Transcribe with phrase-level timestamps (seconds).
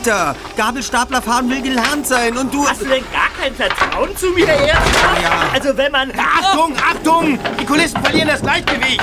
[0.00, 0.34] Peter.
[0.56, 2.66] Gabelstapler fahren will gelernt sein und du...
[2.66, 5.22] Hast du denn gar kein Vertrauen zu mir, Herr Erdmann?
[5.22, 5.50] Ja.
[5.52, 6.10] Also wenn man...
[6.16, 7.38] Achtung, Achtung!
[7.60, 9.02] Die Kulissen verlieren das Gleichgewicht.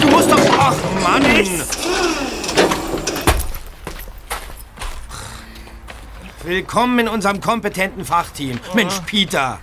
[0.00, 0.38] Du musst doch...
[0.56, 1.24] Ach, Mann!
[6.44, 8.60] Willkommen in unserem kompetenten Fachteam.
[8.72, 9.58] Mensch, Peter.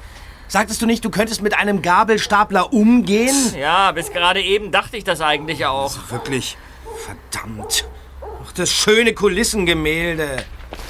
[0.50, 3.56] Sagtest du nicht, du könntest mit einem Gabelstapler umgehen?
[3.58, 5.96] Ja, bis gerade eben dachte ich das eigentlich auch.
[6.10, 6.58] Wirklich.
[7.06, 7.86] Verdammt.
[8.22, 10.44] Ach, das schöne Kulissengemälde.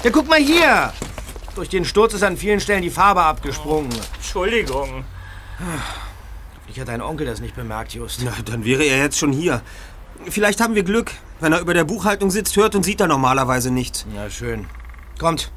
[0.03, 0.91] Ja, guck mal hier.
[1.55, 3.89] Durch den Sturz ist an vielen Stellen die Farbe abgesprungen.
[4.15, 5.05] Entschuldigung.
[6.67, 8.21] Ich hat dein Onkel das nicht bemerkt, Just.
[8.23, 9.61] Na, dann wäre er jetzt schon hier.
[10.29, 11.11] Vielleicht haben wir Glück.
[11.39, 14.05] Wenn er über der Buchhaltung sitzt, hört und sieht er normalerweise nichts.
[14.13, 14.67] Na schön.
[15.19, 15.51] Kommt,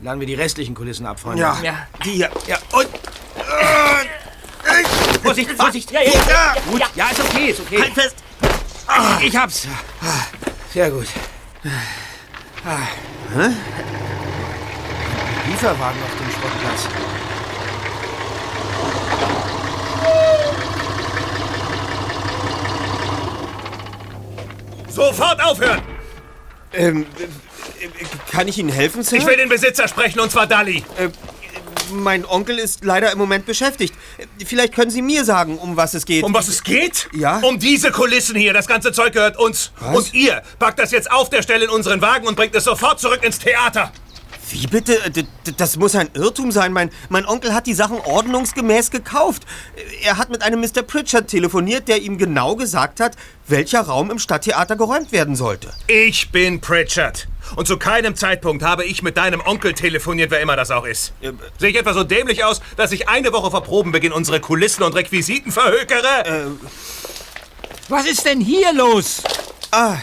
[0.00, 1.42] laden wir die restlichen Kulissen ab, Freunde.
[1.42, 1.74] Ja, Ja.
[2.04, 2.30] die hier.
[2.46, 2.88] Ja, und...
[5.22, 5.90] Vorsicht, Vorsicht.
[5.90, 6.86] Ja, ja, ja, ja, Gut, ja.
[6.94, 7.80] ja, ist okay, ist okay.
[7.82, 8.16] Halt fest.
[9.22, 9.66] Ich hab's.
[10.72, 11.06] Sehr gut.
[12.66, 13.52] Hä?
[15.48, 16.88] Lieferwagen auf dem Schrottplatz.
[24.88, 25.80] Sofort aufhören!
[26.72, 29.18] Ähm, äh, kann ich Ihnen helfen, Sir?
[29.18, 30.82] Ich will den Besitzer sprechen, und zwar Dali.
[31.92, 33.94] Mein Onkel ist leider im Moment beschäftigt.
[34.44, 36.24] Vielleicht können Sie mir sagen, um was es geht.
[36.24, 37.08] Um was es geht?
[37.12, 37.38] Ja?
[37.40, 38.52] Um diese Kulissen hier.
[38.52, 39.72] Das ganze Zeug gehört uns.
[39.80, 39.96] Was?
[39.96, 43.00] Und ihr packt das jetzt auf der Stelle in unseren Wagen und bringt es sofort
[43.00, 43.92] zurück ins Theater.
[44.50, 45.10] Wie bitte?
[45.10, 46.72] D d- das muss ein Irrtum sein.
[46.72, 49.42] Mein, mein Onkel hat die Sachen ordnungsgemäß gekauft.
[50.04, 50.82] Er hat mit einem Mr.
[50.82, 53.16] Pritchard telefoniert, der ihm genau gesagt hat,
[53.48, 55.72] welcher Raum im Stadttheater geräumt werden sollte.
[55.88, 57.26] Ich bin Pritchard.
[57.56, 61.12] Und zu keinem Zeitpunkt habe ich mit deinem Onkel telefoniert, wer immer das auch ist.
[61.20, 64.82] Ja, Sehe ich etwa so dämlich aus, dass ich eine Woche vor Probenbeginn unsere Kulissen
[64.82, 66.52] und Requisiten verhökere?
[67.88, 69.22] Was ist denn hier los?
[69.72, 69.96] Äh,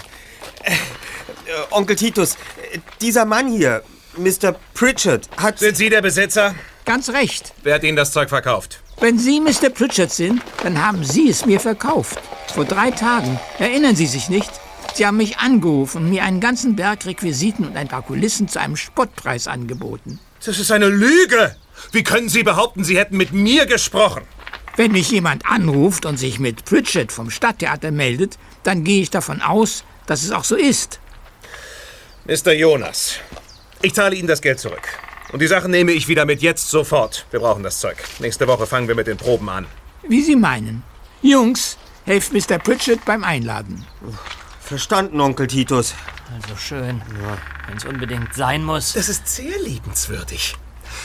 [1.71, 2.35] Onkel Titus,
[2.71, 3.83] äh, dieser Mann hier,
[4.17, 4.55] Mr.
[4.73, 5.59] Pritchard, hat...
[5.59, 6.53] Sind Sie der Besitzer?
[6.85, 7.53] Ganz recht.
[7.63, 8.79] Wer hat Ihnen das Zeug verkauft?
[8.99, 9.69] Wenn Sie Mr.
[9.69, 12.19] Pritchard sind, dann haben Sie es mir verkauft.
[12.53, 13.39] Vor drei Tagen.
[13.57, 14.51] Erinnern Sie sich nicht?
[14.93, 18.59] Sie haben mich angerufen und mir einen ganzen Berg Requisiten und ein paar Kulissen zu
[18.59, 20.19] einem Spottpreis angeboten.
[20.45, 21.55] Das ist eine Lüge.
[21.91, 24.21] Wie können Sie behaupten, Sie hätten mit mir gesprochen?
[24.75, 29.41] Wenn mich jemand anruft und sich mit Pritchard vom Stadttheater meldet, dann gehe ich davon
[29.41, 30.99] aus, dass es auch so ist.
[32.25, 32.53] Mr.
[32.53, 33.15] Jonas,
[33.83, 34.87] ich zahle Ihnen das Geld zurück.
[35.31, 37.25] Und die Sachen nehme ich wieder mit jetzt sofort.
[37.31, 37.97] Wir brauchen das Zeug.
[38.19, 39.67] Nächste Woche fangen wir mit den Proben an.
[40.07, 40.83] Wie Sie meinen.
[41.21, 42.59] Jungs, helft Mr.
[42.59, 43.85] Pritchard beim Einladen.
[44.61, 45.93] Verstanden, Onkel Titus.
[46.33, 47.01] Also schön.
[47.67, 48.93] Wenn es unbedingt sein muss.
[48.93, 50.55] Das ist sehr liebenswürdig.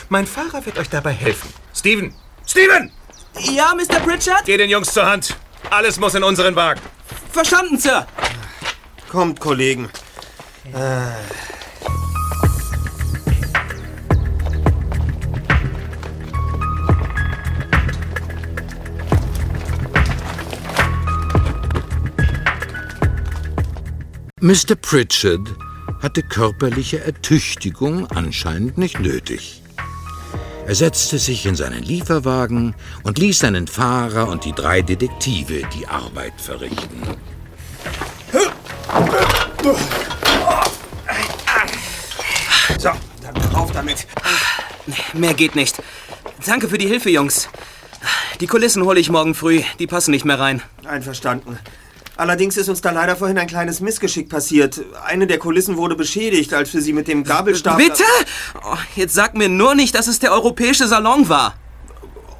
[0.08, 1.52] Mein Fahrer wird euch dabei helfen.
[1.74, 2.14] Steven!
[2.46, 2.92] Steven!
[3.40, 4.00] Ja, Mr.
[4.00, 4.44] Pritchard?
[4.44, 5.36] Geh den Jungs zur Hand.
[5.70, 6.80] Alles muss in unseren Wagen.
[7.32, 8.06] Verstanden, Sir.
[9.08, 9.88] Kommt, Kollegen.
[24.48, 24.76] Mr.
[24.76, 25.46] Pritchard
[26.00, 29.62] hatte körperliche Ertüchtigung anscheinend nicht nötig.
[30.66, 35.86] Er setzte sich in seinen Lieferwagen und ließ seinen Fahrer und die drei Detektive die
[35.86, 37.02] Arbeit verrichten.
[42.78, 42.90] So,
[43.20, 44.06] dann rauf damit.
[45.12, 45.82] Mehr geht nicht.
[46.46, 47.50] Danke für die Hilfe, Jungs.
[48.40, 49.60] Die Kulissen hole ich morgen früh.
[49.78, 50.62] Die passen nicht mehr rein.
[50.86, 51.58] Einverstanden.
[52.18, 54.80] Allerdings ist uns da leider vorhin ein kleines Missgeschick passiert.
[55.06, 57.78] Eine der Kulissen wurde beschädigt, als wir sie mit dem Gabelstapler...
[57.78, 58.02] Bitte?
[58.64, 61.54] Oh, jetzt sag mir nur nicht, dass es der europäische Salon war.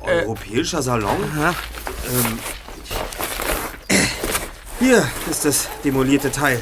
[0.02, 1.16] Europäischer Salon?
[2.10, 2.38] Ähm,
[4.80, 6.60] hier ist das demolierte Teil.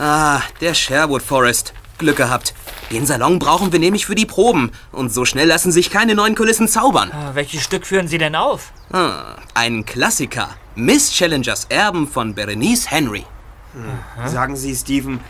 [0.00, 1.72] Ah, der Sherwood Forest.
[2.02, 2.52] Glück gehabt.
[2.90, 4.70] Den Salon brauchen wir nämlich für die Proben.
[4.92, 7.10] Und so schnell lassen sich keine neuen Kulissen zaubern.
[7.12, 8.72] Ah, Welches Stück führen Sie denn auf?
[8.92, 10.50] Ah, ein Klassiker.
[10.74, 13.24] Miss Challengers Erben von Berenice Henry.
[14.26, 15.20] Sagen Sie, Stephen,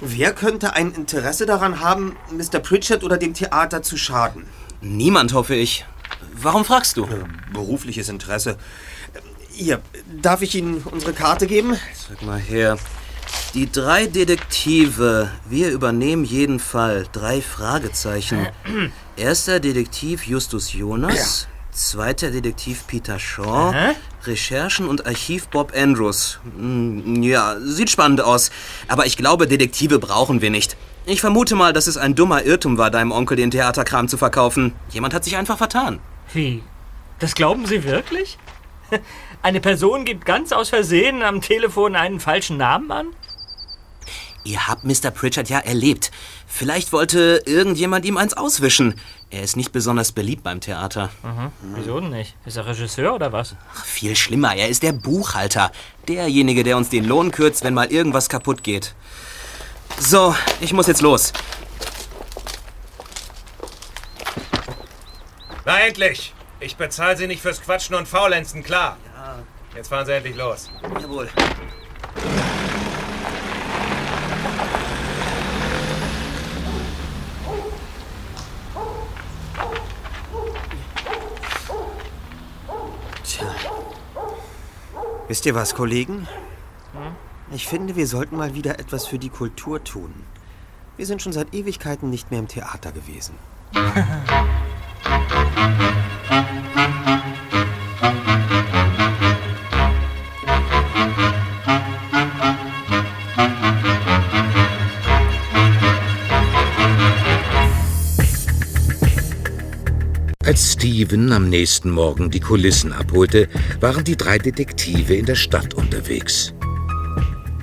[0.00, 2.60] wer könnte ein Interesse daran haben, Mr.
[2.60, 4.46] Pritchard oder dem Theater zu schaden?
[4.80, 5.84] Niemand, hoffe ich.
[6.32, 7.06] Warum fragst du?
[7.52, 8.56] Berufliches Interesse.
[9.50, 9.80] Hier,
[10.22, 11.76] darf ich Ihnen unsere Karte geben?
[12.08, 12.78] Sag mal her.
[13.54, 15.30] Die drei Detektive.
[15.48, 17.06] Wir übernehmen jeden Fall.
[17.12, 18.46] Drei Fragezeichen.
[19.16, 21.48] Erster Detektiv Justus Jonas.
[21.72, 23.94] Zweiter Detektiv Peter Shaw.
[24.24, 26.40] Recherchen und Archiv Bob Andrews.
[26.56, 28.50] Hm, Ja, sieht spannend aus.
[28.86, 30.76] Aber ich glaube, Detektive brauchen wir nicht.
[31.06, 34.74] Ich vermute mal, dass es ein dummer Irrtum war, deinem Onkel den Theaterkram zu verkaufen.
[34.90, 36.00] Jemand hat sich einfach vertan.
[36.34, 36.62] Wie?
[37.18, 38.36] Das glauben Sie wirklich?
[39.42, 43.06] Eine Person gibt ganz aus Versehen am Telefon einen falschen Namen an?
[44.44, 45.10] Ihr habt Mr.
[45.10, 46.10] Pritchard ja erlebt.
[46.46, 48.98] Vielleicht wollte irgendjemand ihm eins auswischen.
[49.30, 51.10] Er ist nicht besonders beliebt beim Theater.
[51.74, 52.34] Wieso denn nicht?
[52.46, 53.56] Ist er Regisseur oder was?
[53.74, 55.70] Ach, viel schlimmer, er ist der Buchhalter.
[56.06, 58.94] Derjenige, der uns den Lohn kürzt, wenn mal irgendwas kaputt geht.
[59.98, 61.32] So, ich muss jetzt los.
[65.66, 66.32] Na endlich!
[66.60, 68.96] Ich bezahle Sie nicht fürs Quatschen und Faulenzen, klar.
[69.76, 70.70] Jetzt fahren Sie endlich los.
[71.00, 71.28] Jawohl.
[83.24, 83.54] Tja.
[85.28, 86.26] Wisst ihr was, Kollegen?
[87.50, 90.12] Ich finde, wir sollten mal wieder etwas für die Kultur tun.
[90.96, 93.34] Wir sind schon seit Ewigkeiten nicht mehr im Theater gewesen.
[110.48, 113.50] Als Steven am nächsten Morgen die Kulissen abholte,
[113.80, 116.54] waren die drei Detektive in der Stadt unterwegs.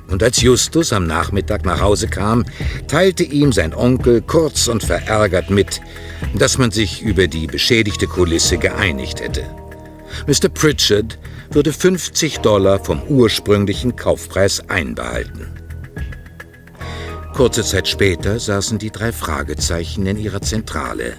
[0.08, 2.46] Und als Justus am Nachmittag nach Hause kam,
[2.88, 5.82] teilte ihm sein Onkel kurz und verärgert mit,
[6.38, 9.46] dass man sich über die beschädigte Kulisse geeinigt hätte.
[10.28, 10.50] Mr.
[10.50, 11.18] Pritchard
[11.50, 15.48] würde 50 Dollar vom ursprünglichen Kaufpreis einbehalten.
[17.34, 21.16] Kurze Zeit später saßen die drei Fragezeichen in ihrer Zentrale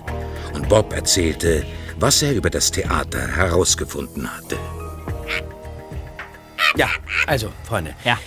[0.57, 1.65] und Bob erzählte,
[1.99, 4.57] was er über das Theater herausgefunden hatte.
[6.77, 6.89] Ja,
[7.27, 7.95] also, Freunde.
[8.05, 8.19] Ja.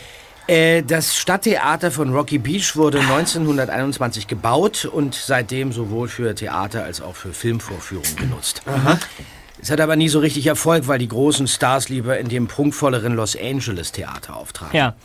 [0.48, 7.02] Äh, das Stadttheater von Rocky Beach wurde 1921 gebaut und seitdem sowohl für Theater als
[7.02, 8.62] auch für Filmvorführungen genutzt.
[9.62, 13.14] Es hat aber nie so richtig Erfolg, weil die großen Stars lieber in dem prunkvolleren
[13.16, 14.76] Los Angeles Theater auftraten.
[14.76, 14.96] Ja.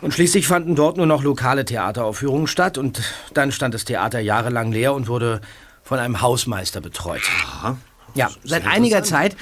[0.00, 3.02] Und schließlich fanden dort nur noch lokale Theateraufführungen statt und
[3.34, 5.40] dann stand das Theater jahrelang leer und wurde
[5.90, 7.22] von einem Hausmeister betreut.
[8.14, 9.36] Ja, seit einiger Zeit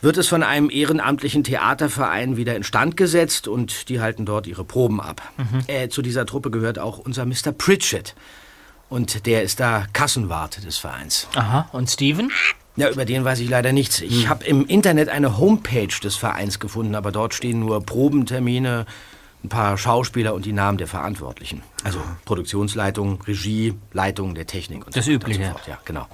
[0.00, 5.00] wird es von einem ehrenamtlichen Theaterverein wieder instand gesetzt und die halten dort ihre Proben
[5.00, 5.22] ab.
[5.68, 7.52] Äh, zu dieser Truppe gehört auch unser Mr.
[7.56, 8.16] Pritchett.
[8.88, 11.28] Und der ist da Kassenwart des Vereins.
[11.36, 11.68] Aha.
[11.70, 12.32] Und Steven?
[12.74, 14.00] Ja, über den weiß ich leider nichts.
[14.00, 18.84] Ich habe im Internet eine Homepage des Vereins gefunden, aber dort stehen nur Probentermine,
[19.44, 21.62] ein paar Schauspieler und die Namen der Verantwortlichen.
[21.84, 25.40] Also Produktionsleitung, Regie, Leitung der Technik und Das so weiter Übliche.
[25.42, 25.68] Und so fort.
[25.68, 26.08] Ja, genau.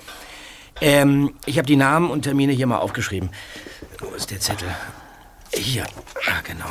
[0.80, 3.30] Ähm, ich habe die Namen und Termine hier mal aufgeschrieben.
[3.98, 4.68] Wo ist der Zettel?
[5.54, 5.84] Hier.
[6.26, 6.66] Ah, genau.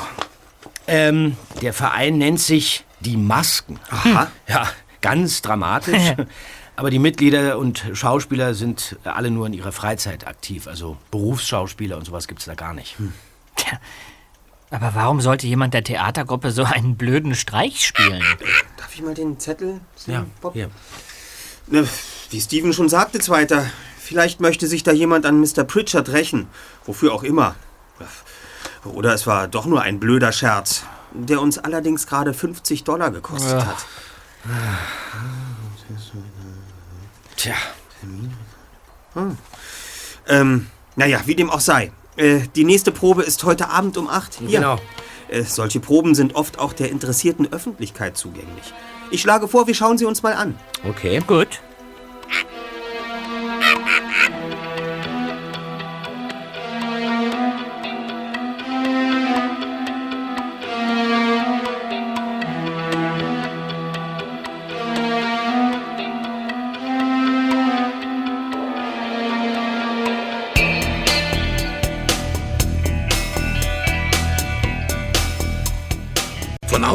[0.87, 3.79] Ähm, der Verein nennt sich Die Masken.
[3.89, 4.27] Aha.
[4.47, 4.67] Ja,
[5.01, 6.13] ganz dramatisch.
[6.75, 10.67] Aber die Mitglieder und Schauspieler sind alle nur in ihrer Freizeit aktiv.
[10.67, 12.95] Also Berufsschauspieler und sowas gibt's da gar nicht.
[13.55, 13.79] Tja.
[14.71, 18.23] Aber warum sollte jemand der Theatergruppe so einen blöden Streich spielen?
[18.77, 20.53] Darf ich mal den Zettel sehen, Ja, Bob?
[20.53, 20.69] hier.
[21.67, 21.87] Ne,
[22.29, 23.65] wie Steven schon sagte, Zweiter,
[23.99, 25.63] vielleicht möchte sich da jemand an Mr.
[25.63, 26.47] Pritchard rächen.
[26.85, 27.55] Wofür auch immer.
[28.85, 30.83] Oder es war doch nur ein blöder Scherz,
[31.13, 33.85] der uns allerdings gerade 50 Dollar gekostet hat.
[37.35, 37.55] Tja,
[40.27, 41.91] Ähm, naja, wie dem auch sei.
[42.19, 44.39] Äh, die nächste Probe ist heute Abend um 8.
[44.39, 44.59] Hier.
[44.59, 44.77] Genau.
[45.29, 48.73] Äh, solche Proben sind oft auch der interessierten Öffentlichkeit zugänglich.
[49.09, 50.59] Ich schlage vor, wir schauen sie uns mal an.
[50.87, 51.21] okay.
[51.25, 51.61] Gut.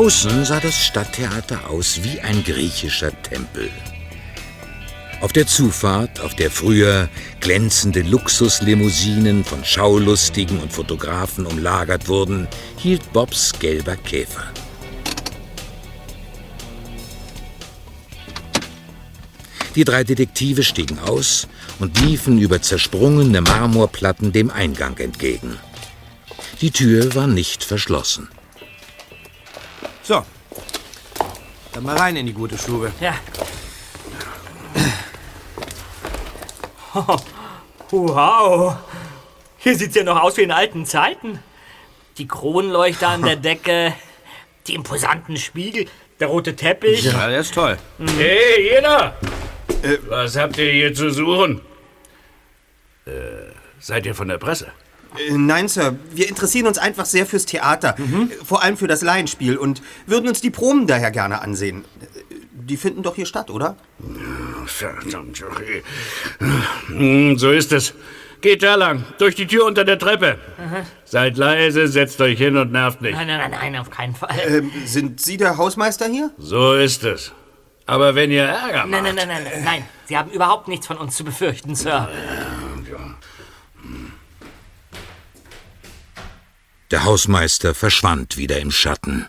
[0.04, 3.70] Außen sah das Stadttheater aus wie ein griechischer Tempel.
[5.22, 7.08] Auf der Zufahrt, auf der früher
[7.40, 14.44] glänzende Luxuslimousinen von Schaulustigen und Fotografen umlagert wurden, hielt Bobs gelber Käfer.
[19.74, 25.56] Die drei Detektive stiegen aus und liefen über zersprungene Marmorplatten dem Eingang entgegen.
[26.60, 28.28] Die Tür war nicht verschlossen.
[30.04, 30.22] So.
[31.72, 32.92] Dann mal rein in die gute Stube.
[33.00, 33.14] Ja.
[37.90, 38.76] Wow.
[39.58, 41.38] Hier sieht's ja noch aus wie in alten Zeiten.
[42.18, 43.94] Die Kronleuchter an der Decke,
[44.66, 45.86] die imposanten Spiegel,
[46.18, 47.04] der rote Teppich.
[47.04, 47.78] Ja, der ist toll.
[48.16, 49.16] Hey, jeder!
[50.08, 51.60] Was habt ihr hier zu suchen?
[53.06, 53.10] Äh,
[53.78, 54.72] seid ihr von der Presse?
[55.18, 55.96] Äh, Nein, Sir.
[56.12, 57.96] Wir interessieren uns einfach sehr fürs Theater.
[57.98, 61.84] Äh, Vor allem für das Laienspiel und würden uns die Proben daher gerne ansehen.
[62.00, 62.06] Äh,
[62.52, 63.76] Die finden doch hier statt, oder?
[64.66, 65.82] Verdammt, Joachim.
[66.88, 67.94] Hm, So ist es.
[68.40, 70.38] Geht da lang, durch die Tür unter der Treppe.
[71.06, 73.14] Seid leise, setzt euch hin und nervt nicht.
[73.14, 74.36] Nein, nein, nein, nein, auf keinen Fall.
[74.46, 76.30] Ähm, sind Sie der Hausmeister hier?
[76.38, 77.32] So ist es.
[77.86, 79.02] Aber wenn ihr Ärger Nein, macht...
[79.02, 79.84] nein, nein, nein, nein, nein.
[80.06, 82.08] Sie haben überhaupt nichts von uns zu befürchten, Sir.
[86.90, 89.26] Der Hausmeister verschwand wieder im Schatten,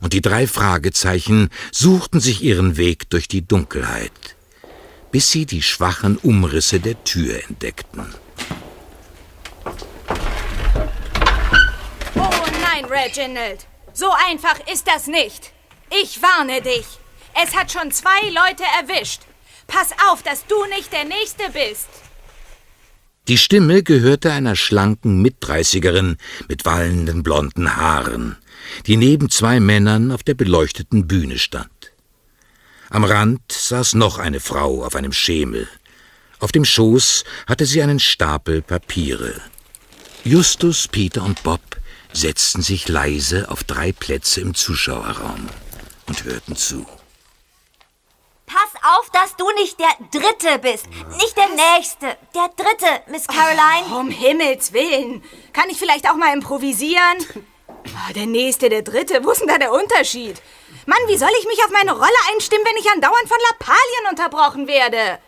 [0.00, 4.36] und die drei Fragezeichen suchten sich ihren Weg durch die Dunkelheit,
[5.10, 8.14] bis sie die schwachen Umrisse der Tür entdeckten.
[12.14, 13.66] Oh nein, Reginald.
[13.92, 15.52] So einfach ist das nicht.
[16.02, 16.86] Ich warne dich.
[17.42, 19.22] Es hat schon zwei Leute erwischt.
[19.66, 21.88] Pass auf, dass du nicht der Nächste bist.
[23.28, 26.16] Die Stimme gehörte einer schlanken Mitdreißigerin
[26.48, 28.36] mit wallenden blonden Haaren,
[28.86, 31.92] die neben zwei Männern auf der beleuchteten Bühne stand.
[32.88, 35.66] Am Rand saß noch eine Frau auf einem Schemel.
[36.38, 39.34] Auf dem Schoß hatte sie einen Stapel Papiere.
[40.22, 41.60] Justus, Peter und Bob
[42.12, 45.48] setzten sich leise auf drei Plätze im Zuschauerraum
[46.06, 46.86] und hörten zu.
[49.06, 50.86] Auf, dass du nicht der Dritte bist.
[51.16, 52.16] Nicht der Nächste.
[52.34, 53.94] Der Dritte, Miss Caroline.
[53.98, 55.22] Um Himmels Willen.
[55.52, 57.18] Kann ich vielleicht auch mal improvisieren?
[57.94, 59.24] Ah, Der Nächste, der Dritte.
[59.24, 60.40] Wo ist denn da der Unterschied?
[60.86, 64.66] Mann, wie soll ich mich auf meine Rolle einstimmen, wenn ich andauernd von Lappalien unterbrochen
[64.66, 65.18] werde?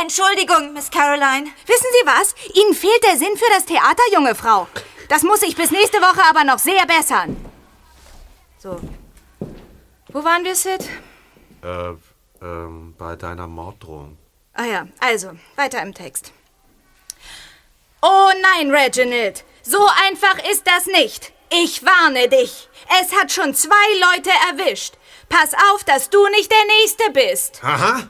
[0.00, 1.50] Entschuldigung, Miss Caroline.
[1.66, 2.34] Wissen Sie was?
[2.54, 4.66] Ihnen fehlt der Sinn für das Theater, junge Frau.
[5.08, 7.36] Das muss ich bis nächste Woche aber noch sehr bessern.
[8.58, 8.78] So.
[10.08, 10.88] Wo waren wir, Sid?
[11.62, 11.94] Äh,
[12.42, 14.16] ähm, bei deiner Morddrohung.
[14.54, 16.32] Ah ja, also, weiter im Text.
[18.02, 19.44] Oh nein, Reginald.
[19.62, 21.32] So einfach ist das nicht.
[21.50, 22.68] Ich warne dich.
[23.00, 23.74] Es hat schon zwei
[24.16, 24.94] Leute erwischt.
[25.28, 27.60] Pass auf, dass du nicht der Nächste bist.
[27.62, 28.08] Aha.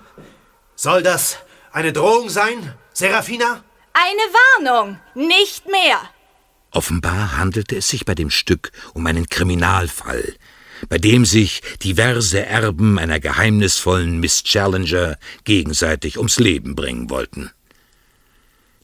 [0.76, 1.38] Soll das
[1.72, 3.62] eine Drohung sein, Serafina?
[3.92, 6.00] Eine Warnung, nicht mehr.
[6.70, 10.36] Offenbar handelte es sich bei dem Stück um einen Kriminalfall,
[10.88, 17.50] bei dem sich diverse Erben einer geheimnisvollen Miss Challenger gegenseitig ums Leben bringen wollten.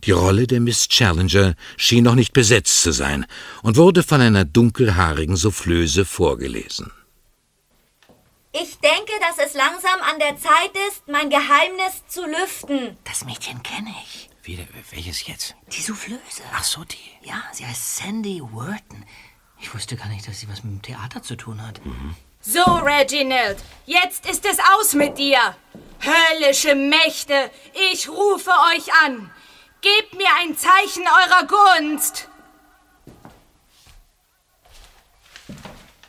[0.04, 3.26] Die Rolle der Miss Challenger schien noch nicht besetzt zu sein
[3.62, 6.92] und wurde von einer dunkelhaarigen Soufflöse vorgelesen.
[8.52, 12.96] Ich denke, dass es langsam an der Zeit ist, mein Geheimnis zu lüften.
[13.04, 14.30] Das Mädchen kenne ich.
[14.44, 15.56] Wie, welches jetzt?
[15.72, 16.42] Die Soufflöse.
[16.54, 17.28] Ach so, die.
[17.28, 19.04] Ja, sie heißt Sandy Worton.
[19.58, 21.80] Ich wusste gar nicht, dass sie was mit dem Theater zu tun hat.
[22.40, 25.56] So, Reginald, jetzt ist es aus mit dir.
[26.00, 27.50] Höllische Mächte,
[27.92, 29.30] ich rufe euch an.
[29.80, 32.28] Gebt mir ein Zeichen eurer Gunst.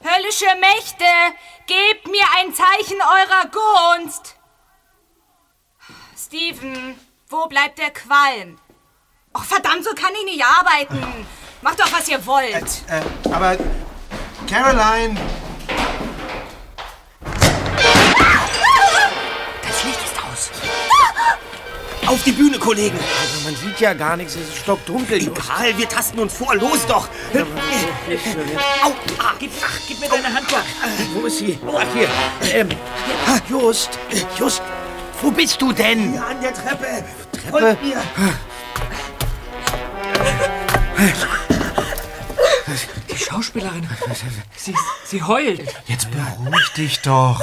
[0.03, 1.05] Höllische Mächte,
[1.65, 3.51] gebt mir ein Zeichen eurer
[3.99, 4.35] Gunst.
[6.17, 6.99] Steven,
[7.29, 8.59] wo bleibt der Qualm?
[9.33, 11.25] Oh, verdammt, so kann ich nicht arbeiten.
[11.61, 12.53] Macht doch, was ihr wollt.
[12.87, 13.57] Äh, aber
[14.47, 15.17] Caroline,
[19.63, 20.51] Das Licht ist aus.
[22.07, 22.97] Auf die Bühne, Kollegen!
[22.97, 25.17] Also man sieht ja gar nichts, es ist stockdunkel.
[25.19, 26.55] Egal, wir tasten uns vor.
[26.55, 27.09] Los doch!
[28.83, 30.47] Au, ah, gib, ach, gib mir deine Hand.
[31.13, 31.59] Wo ist sie?
[31.67, 32.07] Ach, hier.
[32.53, 32.69] Ähm,
[33.49, 33.99] Just,
[34.37, 34.61] Just,
[35.21, 36.11] wo bist du denn?
[36.13, 37.03] Hier an der Treppe!
[37.33, 37.49] Treppe?
[37.49, 38.03] Folgt mir!
[43.27, 43.87] Schauspielerin.
[44.55, 45.61] Sie, sie heult.
[45.87, 47.41] jetzt beruhig dich doch.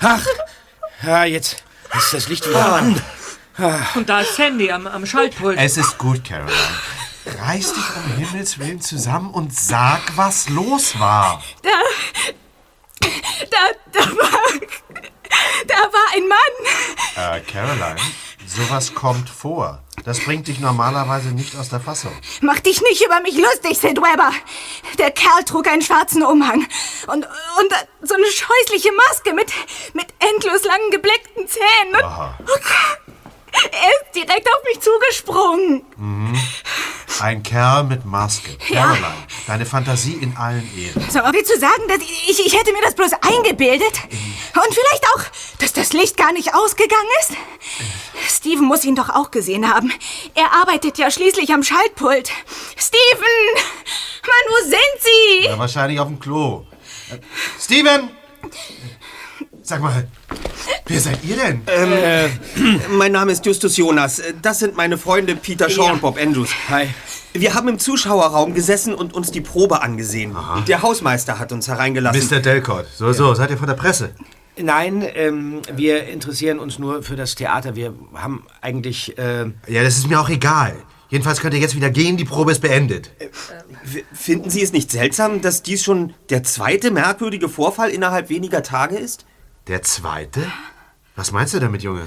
[0.00, 0.26] Ach,
[1.02, 1.62] ja, jetzt
[1.96, 3.00] ist das Licht wieder an.
[3.94, 5.58] Und da ist Sandy am, am Schaltpult.
[5.58, 6.52] Es ist gut, Caroline.
[7.38, 11.42] Reiß dich um Himmels Willen zusammen und sag, was los war.
[11.62, 11.70] Da,
[13.50, 13.58] da,
[13.92, 14.60] da war,
[15.68, 17.36] da war ein Mann.
[17.36, 17.96] Äh, Caroline,
[18.46, 19.83] sowas kommt vor.
[20.04, 22.12] Das bringt dich normalerweise nicht aus der Fassung.
[22.40, 24.32] Mach dich nicht über mich lustig, Sid Weber.
[24.98, 26.66] Der Kerl trug einen schwarzen Umhang
[27.06, 27.72] und, und
[28.02, 29.52] so eine scheußliche Maske mit,
[29.94, 32.02] mit endlos langen gebleckten Zähnen.
[32.02, 32.38] Aha.
[33.72, 35.84] Er ist direkt auf mich zugesprungen.
[37.20, 38.56] Ein Kerl mit Maske.
[38.58, 39.06] Caroline,
[39.46, 41.08] deine Fantasie in allen Ehren.
[41.10, 43.92] So, willst du sagen, dass ich, ich hätte mir das bloß eingebildet?
[44.54, 45.22] Und vielleicht auch,
[45.58, 47.36] dass das Licht gar nicht ausgegangen ist?
[48.28, 49.92] Steven muss ihn doch auch gesehen haben.
[50.34, 52.30] Er arbeitet ja schließlich am Schaltpult.
[52.76, 53.62] Steven!
[54.26, 55.46] Mann, wo sind Sie?
[55.46, 56.66] Ja, wahrscheinlich auf dem Klo.
[57.10, 57.18] Äh,
[57.60, 58.10] Steven!
[59.66, 60.06] Sag mal,
[60.86, 61.62] wer seid ihr denn?
[61.68, 62.30] Ähm,
[62.98, 64.20] mein Name ist Justus Jonas.
[64.42, 66.50] Das sind meine Freunde Peter Shaw und Bob Andrews.
[66.68, 66.88] Hi.
[67.32, 70.36] Wir haben im Zuschauerraum gesessen und uns die Probe angesehen.
[70.68, 72.28] Der Hausmeister hat uns hereingelassen.
[72.28, 72.40] Mr.
[72.40, 72.86] Delcott.
[72.94, 74.10] So, so, seid ihr von der Presse?
[74.58, 77.74] Nein, ähm, wir interessieren uns nur für das Theater.
[77.74, 79.16] Wir haben eigentlich.
[79.18, 80.76] Äh, Ja, das ist mir auch egal.
[81.08, 83.10] Jedenfalls könnt ihr jetzt wieder gehen, die Probe ist beendet.
[83.84, 88.62] W- Finden Sie es nicht seltsam, dass dies schon der zweite merkwürdige Vorfall innerhalb weniger
[88.62, 89.24] Tage ist?
[89.66, 90.52] Der zweite?
[91.16, 92.06] Was meinst du damit, Junge?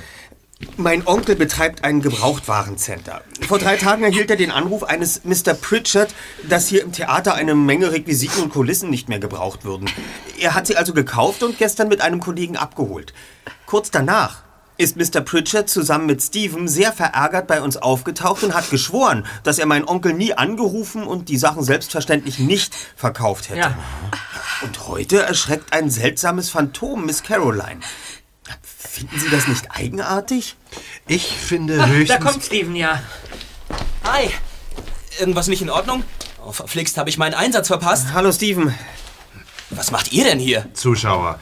[0.76, 3.24] Mein Onkel betreibt ein Gebrauchtwarencenter.
[3.48, 5.56] Vor drei Tagen erhielt er den Anruf eines Mr.
[5.56, 6.14] Pritchard,
[6.48, 9.90] dass hier im Theater eine Menge Requisiten und Kulissen nicht mehr gebraucht würden.
[10.40, 13.14] Er hat sie also gekauft und gestern mit einem Kollegen abgeholt.
[13.66, 14.44] Kurz danach
[14.78, 15.22] ist Mr.
[15.22, 19.88] Pritchard zusammen mit Stephen sehr verärgert bei uns aufgetaucht und hat geschworen, dass er meinen
[19.88, 23.60] Onkel nie angerufen und die Sachen selbstverständlich nicht verkauft hätte.
[23.60, 23.78] Ja.
[24.64, 27.80] Und heute erschreckt ein seltsames Phantom Miss Caroline.
[28.62, 30.56] Finden Sie das nicht eigenartig?
[31.08, 32.26] Ich finde Da höchstens...
[32.26, 33.02] kommt Steven ja.
[34.04, 34.30] Hi.
[35.20, 36.04] Irgendwas nicht in Ordnung?
[36.46, 38.08] Oh, verflixt, habe ich meinen Einsatz verpasst?
[38.14, 38.74] Hallo, Steven.
[39.70, 40.74] Was macht ihr denn hier?
[40.74, 41.40] Zuschauer.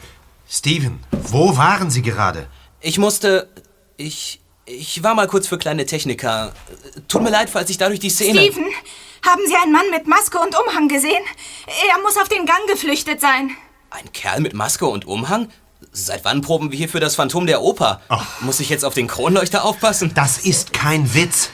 [0.48, 2.46] Steven, wo waren Sie gerade?
[2.80, 3.48] Ich musste.
[3.96, 4.40] Ich.
[4.68, 6.52] Ich war mal kurz für kleine Techniker.
[7.06, 8.40] Tut mir leid, falls ich dadurch die Szene.
[8.40, 8.64] Steven,
[9.24, 11.22] haben Sie einen Mann mit Maske und Umhang gesehen?
[11.88, 13.52] Er muss auf den Gang geflüchtet sein.
[13.90, 15.50] Ein Kerl mit Maske und Umhang?
[15.92, 18.00] Seit wann proben wir hier für das Phantom der Oper?
[18.40, 20.10] Muss ich jetzt auf den Kronleuchter aufpassen?
[20.16, 21.50] Das ist kein Witz.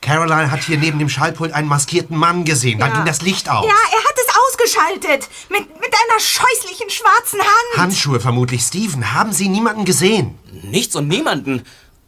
[0.00, 2.78] Caroline hat hier neben dem Schallpult einen maskierten Mann gesehen.
[2.78, 3.66] Dann ging das Licht aus.
[3.66, 5.28] Ja, er hat es ausgeschaltet.
[5.48, 7.76] Mit, mit einer scheußlichen schwarzen Hand.
[7.76, 8.62] Handschuhe vermutlich.
[8.62, 10.38] Steven, haben Sie niemanden gesehen?
[10.62, 11.64] Nichts und niemanden.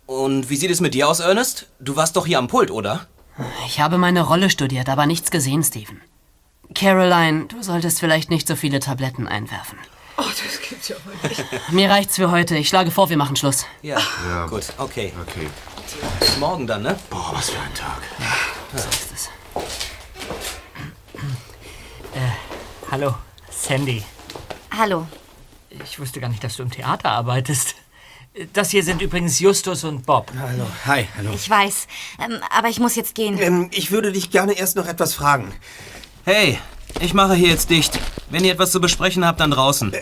[0.07, 1.67] Und wie sieht es mit dir aus, Ernest?
[1.81, 3.07] Du warst doch hier am Pult, oder?
[3.67, 6.01] Ich habe meine Rolle studiert, aber nichts gesehen, Stephen.
[6.75, 9.79] Caroline, du solltest vielleicht nicht so viele Tabletten einwerfen.
[10.17, 11.45] Oh, das gibt's ja wohl nicht.
[11.73, 12.57] Mir reicht's für heute.
[12.57, 13.67] Ich schlage vor, wir machen Schluss.
[13.83, 13.99] Ja,
[14.49, 15.13] gut, okay.
[15.23, 15.49] Okay.
[16.21, 16.99] Bis morgen dann, ne?
[17.11, 18.03] Boah, was für ein Tag.
[18.73, 19.94] So ist es.
[22.85, 23.15] Äh, hallo,
[23.51, 24.03] Sandy.
[24.77, 25.07] Hallo.
[25.85, 27.75] Ich wusste gar nicht, dass du im Theater arbeitest.
[28.53, 30.33] Das hier sind übrigens Justus und Bob.
[30.37, 30.67] Hallo.
[30.87, 31.31] Hi, hallo.
[31.35, 31.87] Ich weiß.
[32.25, 33.39] Ähm, aber ich muss jetzt gehen.
[33.39, 35.53] Ähm, ich würde dich gerne erst noch etwas fragen.
[36.25, 36.59] Hey,
[37.01, 37.99] ich mache hier jetzt dicht.
[38.31, 39.93] Wenn ihr etwas zu besprechen habt, dann draußen.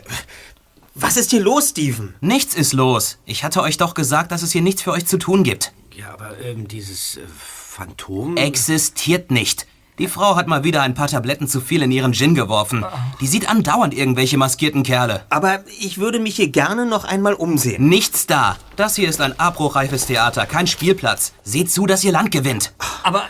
[0.94, 2.14] Was ist hier los, Steven?
[2.20, 3.18] Nichts ist los.
[3.26, 5.72] Ich hatte euch doch gesagt, dass es hier nichts für euch zu tun gibt.
[5.94, 8.36] Ja, aber ähm, dieses äh, Phantom.
[8.36, 9.66] Existiert nicht.
[9.98, 12.82] Die Frau hat mal wieder ein paar Tabletten zu viel in ihren Gin geworfen.
[13.20, 15.24] Die sieht andauernd irgendwelche maskierten Kerle.
[15.28, 17.90] Aber ich würde mich hier gerne noch einmal umsehen.
[17.90, 18.56] Nichts da.
[18.76, 21.34] Das hier ist ein abbruchreifes Theater, kein Spielplatz.
[21.44, 22.72] Seht zu, dass ihr Land gewinnt.
[23.02, 23.24] Aber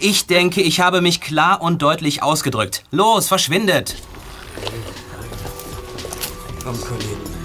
[0.00, 2.82] Ich denke, ich habe mich klar und deutlich ausgedrückt.
[2.90, 3.94] Los, verschwindet!
[6.64, 7.37] Komm, Kollege.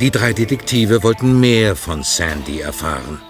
[0.00, 3.20] Die drei Detektive wollten mehr von Sandy erfahren.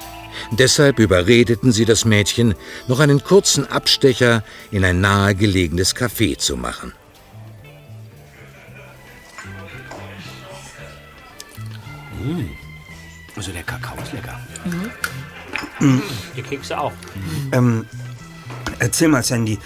[0.50, 2.54] Deshalb überredeten sie das Mädchen,
[2.86, 6.92] noch einen kurzen Abstecher in ein nahegelegenes Café zu machen.
[13.34, 14.38] Also der Kakao ist lecker.
[16.36, 16.92] die Kekse auch.
[17.52, 17.86] Ähm,
[18.78, 19.58] erzähl mal, Sandy,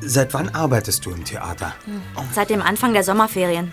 [0.00, 1.74] seit wann arbeitest du im Theater?
[2.32, 3.72] Seit dem Anfang der Sommerferien.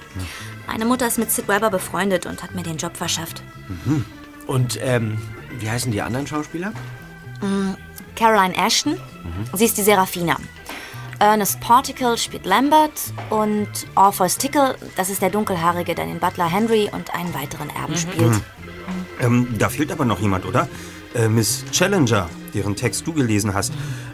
[0.67, 3.43] Meine Mutter ist mit Sid Weber befreundet und hat mir den Job verschafft.
[4.47, 5.17] Und ähm,
[5.59, 6.71] wie heißen die anderen Schauspieler?
[7.41, 7.71] Mm,
[8.15, 8.97] Caroline Ashton,
[9.53, 10.38] sie ist die Serafina.
[11.19, 16.89] Ernest Particle spielt Lambert und Orpheus Tickle, das ist der Dunkelhaarige, der den Butler Henry
[16.91, 18.41] und einen weiteren Erben spielt.
[19.21, 20.67] Ähm, da fehlt aber noch jemand, oder?
[21.15, 23.73] Äh, Miss Challenger, deren Text du gelesen hast.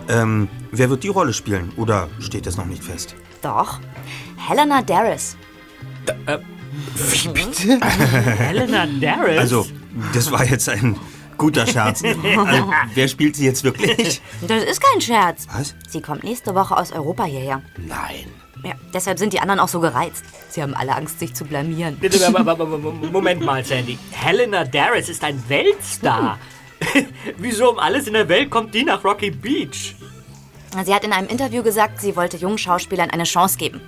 [0.09, 1.71] Ähm, wer wird die Rolle spielen?
[1.77, 3.15] Oder steht das noch nicht fest?
[3.41, 3.79] Doch,
[4.37, 5.37] Helena Darris.
[7.11, 7.79] Wie bitte?
[7.85, 9.39] Helena Darris?
[9.39, 9.67] Also,
[10.13, 10.97] das war jetzt ein
[11.37, 12.01] guter Scherz.
[12.37, 14.21] Also, wer spielt sie jetzt wirklich?
[14.41, 15.47] Das ist kein Scherz.
[15.53, 15.75] Was?
[15.87, 17.61] Sie kommt nächste Woche aus Europa hierher.
[17.77, 18.25] Nein.
[18.63, 20.25] Ja, deshalb sind die anderen auch so gereizt.
[20.49, 21.97] Sie haben alle Angst, sich zu blamieren.
[23.11, 23.97] Moment mal, Sandy.
[24.11, 26.39] Helena Darris ist ein Weltstar.
[27.37, 29.95] Wieso um alles in der Welt kommt die nach Rocky Beach?
[30.85, 33.81] Sie hat in einem Interview gesagt, sie wollte jungen Schauspielern eine Chance geben.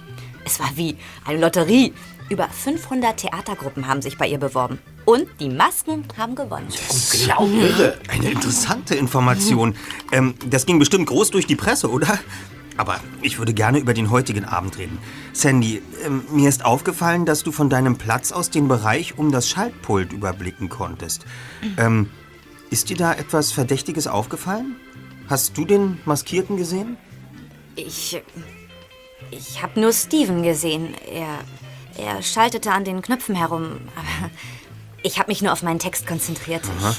[0.43, 1.93] Es war wie eine Lotterie.
[2.29, 4.79] Über 500 Theatergruppen haben sich bei ihr beworben.
[5.05, 6.67] Und die Masken haben gewonnen.
[7.59, 7.97] Irre.
[8.07, 9.75] Eine interessante Information.
[10.11, 12.19] Ähm, das ging bestimmt groß durch die Presse, oder?
[12.77, 14.97] Aber ich würde gerne über den heutigen Abend reden.
[15.33, 19.49] Sandy, ähm, mir ist aufgefallen, dass du von deinem Platz aus den Bereich um das
[19.49, 21.25] Schaltpult überblicken konntest.
[21.77, 22.09] Ähm,
[22.69, 24.77] ist dir da etwas Verdächtiges aufgefallen?
[25.31, 26.97] Hast du den Maskierten gesehen?
[27.77, 28.21] Ich.
[29.31, 30.93] Ich habe nur Steven gesehen.
[31.09, 31.39] Er.
[31.97, 33.79] Er schaltete an den Knöpfen herum.
[33.95, 34.29] Aber
[35.03, 36.63] ich habe mich nur auf meinen Text konzentriert.
[36.79, 36.95] Aha.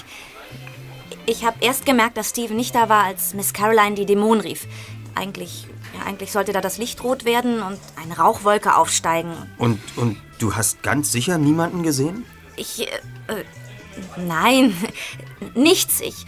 [1.26, 4.40] Ich, ich habe erst gemerkt, dass Steven nicht da war, als Miss Caroline die Dämonen
[4.40, 4.66] rief.
[5.14, 5.66] Eigentlich.
[5.94, 9.34] Ja, eigentlich sollte da das Licht rot werden und eine Rauchwolke aufsteigen.
[9.58, 12.24] Und, und du hast ganz sicher niemanden gesehen?
[12.56, 12.80] Ich.
[12.80, 12.94] Äh,
[13.28, 13.44] äh,
[14.16, 14.74] nein,
[15.54, 16.00] nichts.
[16.00, 16.24] Ich.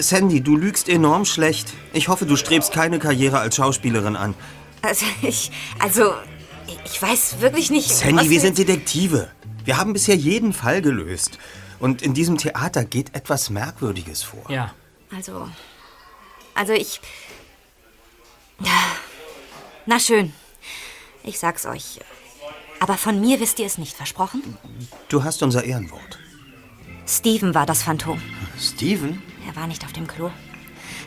[0.00, 1.72] Sandy, du lügst enorm schlecht.
[1.92, 4.34] Ich hoffe, du strebst keine Karriere als Schauspielerin an.
[4.82, 5.50] Also, ich.
[5.78, 6.14] Also.
[6.84, 7.88] Ich weiß wirklich nicht.
[7.88, 9.30] Sandy, was wir sind Detektive.
[9.64, 11.38] Wir haben bisher jeden Fall gelöst.
[11.78, 14.44] Und in diesem Theater geht etwas Merkwürdiges vor.
[14.48, 14.72] Ja.
[15.14, 15.48] Also.
[16.54, 17.00] Also ich.
[19.86, 20.32] Na schön.
[21.22, 22.00] Ich sag's euch.
[22.80, 24.56] Aber von mir wisst ihr es nicht, versprochen?
[25.08, 26.18] Du hast unser Ehrenwort.
[27.06, 28.20] Steven war das Phantom.
[28.58, 29.22] Steven?
[29.56, 30.30] Er war nicht auf dem Klo.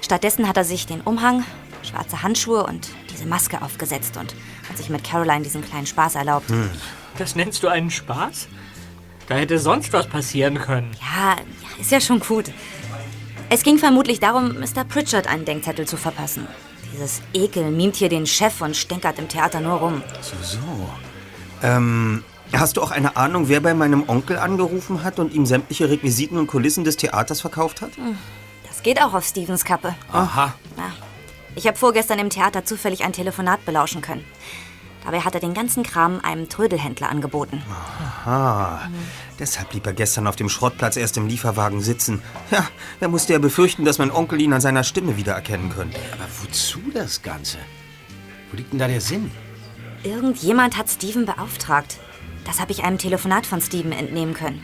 [0.02, 1.46] Stattdessen hat er sich den Umhang,
[1.84, 4.34] schwarze Handschuhe und diese Maske aufgesetzt und
[4.68, 6.50] hat sich mit Caroline diesen kleinen Spaß erlaubt.
[6.50, 6.70] Hm.
[7.20, 8.48] Das nennst du einen Spaß?
[9.28, 10.90] Da hätte sonst was passieren können.
[11.00, 12.46] Ja, ja, ist ja schon gut.
[13.52, 14.84] Es ging vermutlich darum, Mr.
[14.84, 16.48] Pritchard einen Denkzettel zu verpassen.
[16.92, 20.02] Dieses Ekel mimt hier den Chef und stänkert im Theater nur rum.
[20.22, 20.90] So, so.
[21.62, 25.88] Ähm, hast du auch eine Ahnung, wer bei meinem Onkel angerufen hat und ihm sämtliche
[25.88, 27.96] Requisiten und Kulissen des Theaters verkauft hat?
[27.98, 28.18] Hm,
[28.80, 29.94] Das geht auch auf Stevens Kappe.
[30.10, 30.54] Aha.
[30.78, 30.94] Ja.
[31.58, 34.24] Ich habe vorgestern im Theater zufällig ein Telefonat belauschen können.
[35.04, 37.62] Dabei hat er den ganzen Kram einem Trödelhändler angeboten.
[37.70, 38.90] Aha.
[39.38, 42.22] Deshalb blieb er gestern auf dem Schrottplatz erst im Lieferwagen sitzen.
[42.52, 42.66] Ja,
[43.02, 46.00] da musste er befürchten, dass mein Onkel ihn an seiner Stimme wiedererkennen könnte.
[46.14, 47.58] Aber wozu das Ganze?
[48.50, 49.30] Wo liegt denn da der Sinn?
[50.04, 51.98] Irgendjemand hat Steven beauftragt.
[52.46, 54.64] Das habe ich einem Telefonat von Steven entnehmen können.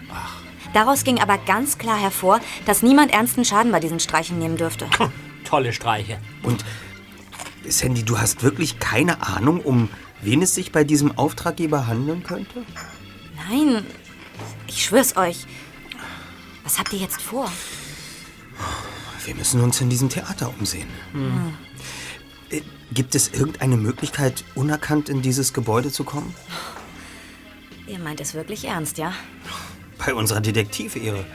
[0.76, 4.90] Daraus ging aber ganz klar hervor, dass niemand ernsten Schaden bei diesen Streichen nehmen dürfte.
[5.46, 6.20] Tolle Streiche.
[6.44, 6.66] Und
[7.66, 9.88] Sandy, du hast wirklich keine Ahnung, um
[10.22, 12.66] wen es sich bei diesem Auftraggeber handeln könnte?
[13.50, 13.86] Nein,
[14.68, 15.46] ich schwör's euch.
[16.66, 17.50] Was habt ihr jetzt vor?
[19.24, 20.90] Wir müssen uns in diesem Theater umsehen.
[21.14, 21.54] Hm.
[22.50, 22.62] Äh,
[22.92, 26.36] Gibt es irgendeine Möglichkeit, unerkannt in dieses Gebäude zu kommen?
[27.88, 29.14] Ihr meint es wirklich ernst, ja?
[29.98, 31.26] Bei unserer Detektivehre.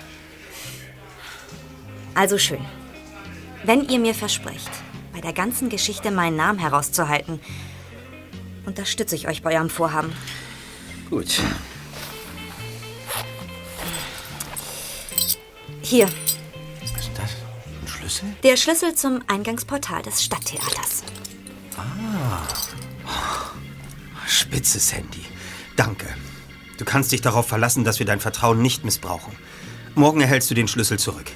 [2.15, 2.65] Also schön.
[3.65, 4.71] Wenn ihr mir versprecht,
[5.13, 7.41] bei der ganzen Geschichte meinen Namen herauszuhalten,
[8.67, 10.13] unterstütze ich euch bei eurem Vorhaben.
[11.09, 11.41] Gut.
[15.83, 16.09] Hier,
[16.81, 17.31] Was ist das?
[17.83, 18.29] Ein Schlüssel?
[18.43, 21.03] der Schlüssel zum Eingangsportal des Stadttheaters.
[21.77, 22.43] Ah.
[24.27, 25.25] Spitze, Sandy.
[25.77, 26.07] Danke.
[26.81, 29.37] Du kannst dich darauf verlassen, dass wir dein Vertrauen nicht missbrauchen.
[29.95, 31.27] Morgen erhältst du den Schlüssel zurück.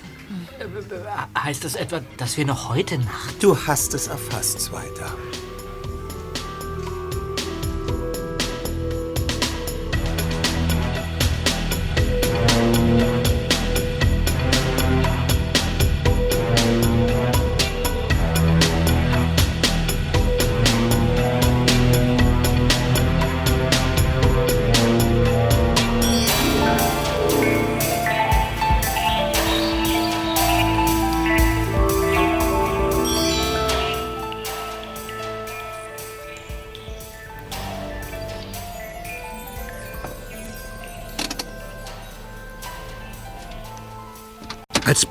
[1.38, 3.42] Heißt das etwa, dass wir noch heute Nacht...
[3.42, 5.14] Du hast es erfasst, Zweiter.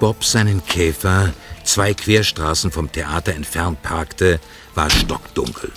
[0.04, 4.42] Bob seinen Käfer zwei Querstraßen vom Theater entfernt parkte,
[4.76, 5.72] war stockdunkel.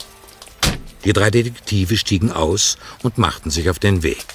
[1.05, 4.27] Die drei Detektive stiegen aus und machten sich auf den Weg.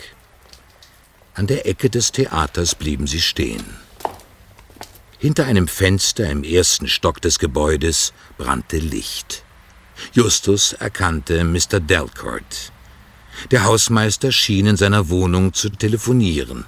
[1.34, 3.66] An der Ecke des Theaters blieben sie stehen.
[5.20, 9.44] Hinter einem Fenster im ersten Stock des Gebäudes brannte Licht.
[10.14, 11.82] Justus erkannte Mr.
[11.82, 12.72] Delcourt.
[13.52, 16.64] Der Hausmeister schien in seiner Wohnung zu telefonieren.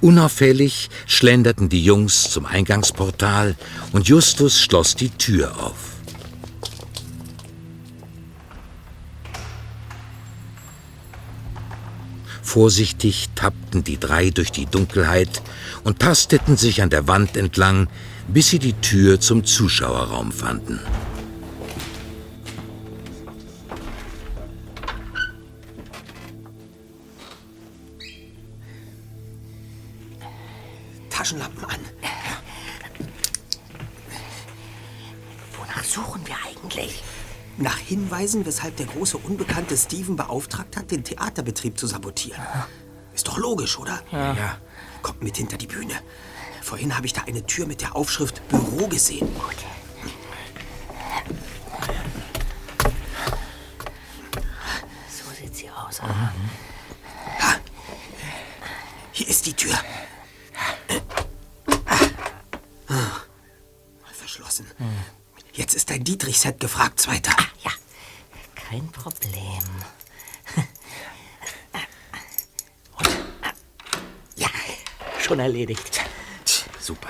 [0.00, 3.56] Unauffällig schlenderten die Jungs zum Eingangsportal
[3.92, 5.98] und Justus schloss die Tür auf.
[12.42, 15.42] Vorsichtig tappten die drei durch die Dunkelheit
[15.84, 17.88] und tasteten sich an der Wand entlang,
[18.26, 20.80] bis sie die Tür zum Zuschauerraum fanden.
[31.18, 31.80] Taschenlampen an.
[35.58, 37.02] Wonach suchen wir eigentlich?
[37.56, 42.40] Nach Hinweisen, weshalb der große Unbekannte Steven beauftragt hat, den Theaterbetrieb zu sabotieren.
[43.16, 44.00] Ist doch logisch, oder?
[44.12, 44.32] Ja.
[44.34, 44.58] ja.
[45.02, 45.94] Kommt mit hinter die Bühne.
[46.62, 49.28] Vorhin habe ich da eine Tür mit der Aufschrift Büro gesehen.
[49.34, 49.56] Gut.
[55.10, 56.00] So sieht sie aus.
[56.00, 56.06] Mhm.
[57.40, 57.54] Ha.
[59.10, 59.74] Hier ist die Tür.
[64.58, 64.66] Verschlossen.
[65.52, 67.32] Jetzt ist dein Dietrich-Set gefragt, Zweiter.
[67.36, 67.70] Ah, ja,
[68.54, 69.62] kein Problem.
[74.36, 74.48] Ja,
[75.20, 76.00] schon erledigt.
[76.80, 77.08] Super.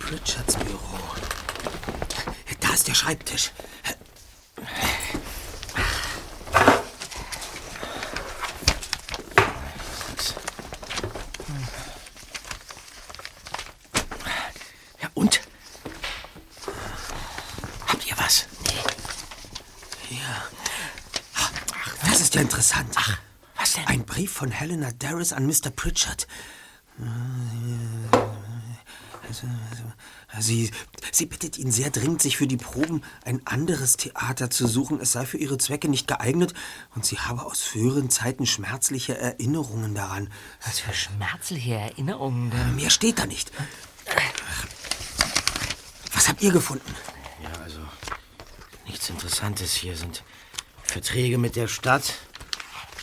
[0.00, 0.78] Pritchards Büro.
[2.60, 3.52] Da ist der Schreibtisch.
[15.02, 15.40] Ja, und?
[17.86, 18.46] Habt ihr was?
[20.08, 20.18] Hier.
[21.34, 21.50] Ach,
[22.08, 22.92] das ist ja interessant.
[22.96, 23.18] Ach,
[23.56, 23.86] was denn?
[23.86, 25.70] Ein Brief von Helena Darris an Mr.
[25.74, 26.26] Pritchard.
[30.38, 30.70] Sie,
[31.10, 35.00] sie bittet ihn sehr dringend, sich für die Proben ein anderes Theater zu suchen.
[35.00, 36.52] Es sei für ihre Zwecke nicht geeignet
[36.94, 40.28] und sie habe aus früheren Zeiten schmerzliche Erinnerungen daran.
[40.66, 42.76] Was für schmerzliche Erinnerungen denn?
[42.76, 43.50] Mehr steht da nicht.
[46.12, 46.94] Was habt ihr gefunden?
[47.42, 47.80] Ja, also
[48.84, 49.72] nichts Interessantes.
[49.72, 50.22] Hier sind
[50.82, 52.12] Verträge mit der Stadt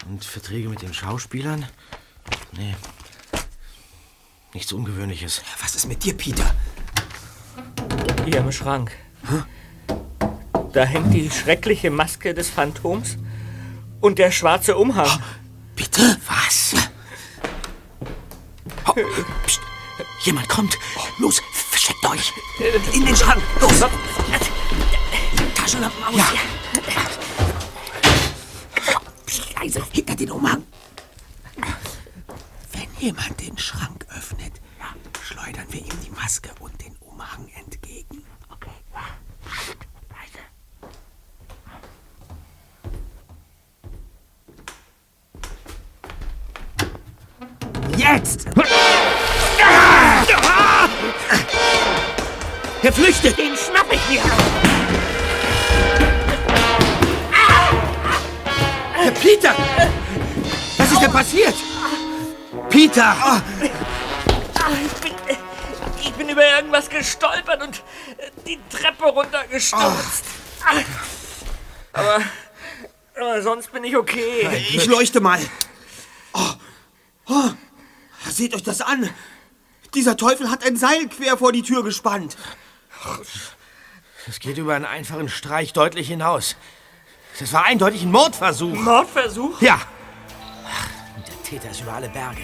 [0.08, 1.66] und Verträge mit den Schauspielern.
[2.52, 2.76] Nee,
[4.54, 5.42] nichts Ungewöhnliches.
[5.62, 6.54] Was ist mit dir, Peter?
[8.26, 8.92] Hier im Schrank.
[10.72, 13.18] Da hängt die schreckliche Maske des Phantoms
[14.02, 15.08] und der schwarze Umhang.
[15.08, 15.24] Oh,
[15.76, 16.18] bitte?
[16.28, 16.76] Was?
[18.88, 18.96] Oh,
[19.46, 19.62] pst,
[20.24, 20.78] jemand kommt.
[48.04, 48.46] Jetzt!
[52.82, 53.38] Er flüchtet!
[53.38, 54.22] Den schnapp ich mir!
[58.94, 59.56] Herr Peter!
[60.78, 61.56] Was ist denn passiert?
[62.70, 63.16] Peter!
[63.22, 63.42] Ah,
[64.84, 65.14] ich, bin,
[66.02, 67.82] ich bin über irgendwas gestolpert und
[68.46, 70.26] die Treppe runtergestürzt.
[70.66, 70.74] Ah.
[71.94, 72.22] Aber,
[73.16, 74.50] aber sonst bin ich okay.
[74.74, 75.40] Ich leuchte mal.
[78.34, 79.10] Seht euch das an.
[79.94, 82.36] Dieser Teufel hat ein Seil quer vor die Tür gespannt.
[84.26, 86.56] Das geht über einen einfachen Streich deutlich hinaus.
[87.40, 88.74] Das war eindeutig ein Mordversuch.
[88.74, 89.62] Mordversuch?
[89.62, 89.80] Ja.
[91.16, 92.42] Und der Täter ist über alle Berge.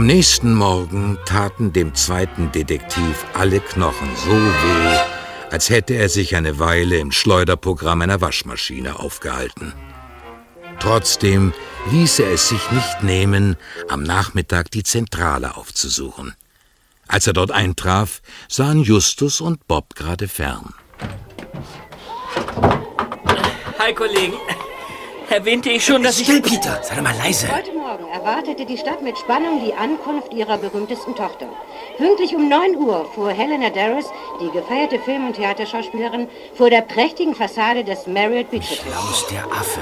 [0.00, 4.98] Am nächsten Morgen taten dem zweiten Detektiv alle Knochen so weh,
[5.50, 9.74] als hätte er sich eine Weile im Schleuderprogramm einer Waschmaschine aufgehalten.
[10.78, 11.52] Trotzdem
[11.90, 13.56] ließ er es sich nicht nehmen,
[13.90, 16.34] am Nachmittag die Zentrale aufzusuchen.
[17.06, 20.72] Als er dort eintraf, sahen Justus und Bob gerade fern.
[23.78, 24.38] Hi, Kollegen.
[25.30, 26.26] Erwähnte ich schon, dass ich...
[26.26, 26.80] Still, Peter!
[26.82, 27.46] Sei doch mal leise.
[27.54, 31.46] Heute Morgen erwartete die Stadt mit Spannung die Ankunft ihrer berühmtesten Tochter.
[31.98, 34.06] Pünktlich um 9 Uhr fuhr Helena Darris,
[34.40, 38.82] die gefeierte Film- und Theaterschauspielerin, vor der prächtigen Fassade des Marriott Beach Hotels.
[38.82, 39.80] Klaus, der Affe.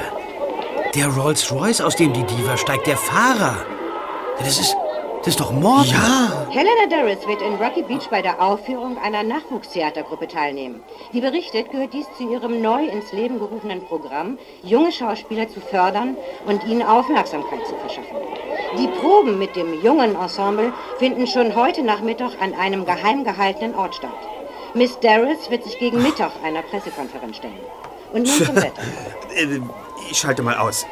[0.94, 3.64] Der Rolls-Royce, aus dem die Diva steigt, der Fahrer.
[4.38, 4.76] Das ist,
[5.18, 5.86] das ist doch Mord.
[5.86, 6.46] Ja.
[6.50, 10.82] Helena Darris wird in Rocky Beach bei der Aufführung einer Nachwuchstheatergruppe teilnehmen.
[11.12, 16.16] Wie berichtet, gehört dies zu ihrem neu ins Leben gerufenen Programm, junge Schauspieler zu fördern
[16.46, 18.16] und ihnen Aufmerksamkeit zu verschaffen.
[18.78, 23.94] Die Proben mit dem jungen Ensemble finden schon heute Nachmittag an einem geheim gehaltenen Ort
[23.96, 24.10] statt.
[24.74, 27.58] Miss Darris wird sich gegen Mittag einer Pressekonferenz stellen.
[28.12, 28.82] Und nun zum Wetter.
[29.34, 29.60] Äh,
[30.10, 30.86] Ich schalte mal aus.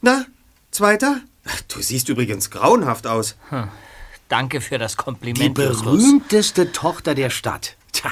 [0.00, 0.24] Na,
[0.74, 1.20] Zweiter?
[1.68, 3.36] Du siehst übrigens grauenhaft aus.
[3.50, 3.68] Hm.
[4.28, 5.82] Danke für das Die Kompliment, Justus.
[5.82, 7.76] berühmteste Tochter der Stadt.
[7.92, 8.10] Tja,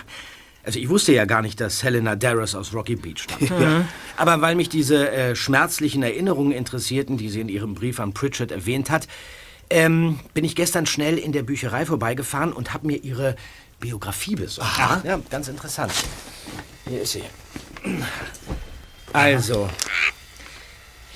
[0.62, 3.51] also ich wusste ja gar nicht, dass Helena Darris aus Rocky Beach stammt.
[3.59, 3.88] Mhm.
[4.16, 8.53] Aber weil mich diese äh, schmerzlichen Erinnerungen interessierten, die sie in ihrem Brief an Pritchard
[8.53, 9.09] erwähnt hat,
[9.68, 13.35] ähm, bin ich gestern schnell in der Bücherei vorbeigefahren und habe mir ihre
[13.81, 14.79] Biografie besorgt.
[14.79, 15.03] Aha.
[15.05, 15.92] Ja, ganz interessant.
[16.88, 17.25] Hier ist sie.
[19.12, 19.68] Also,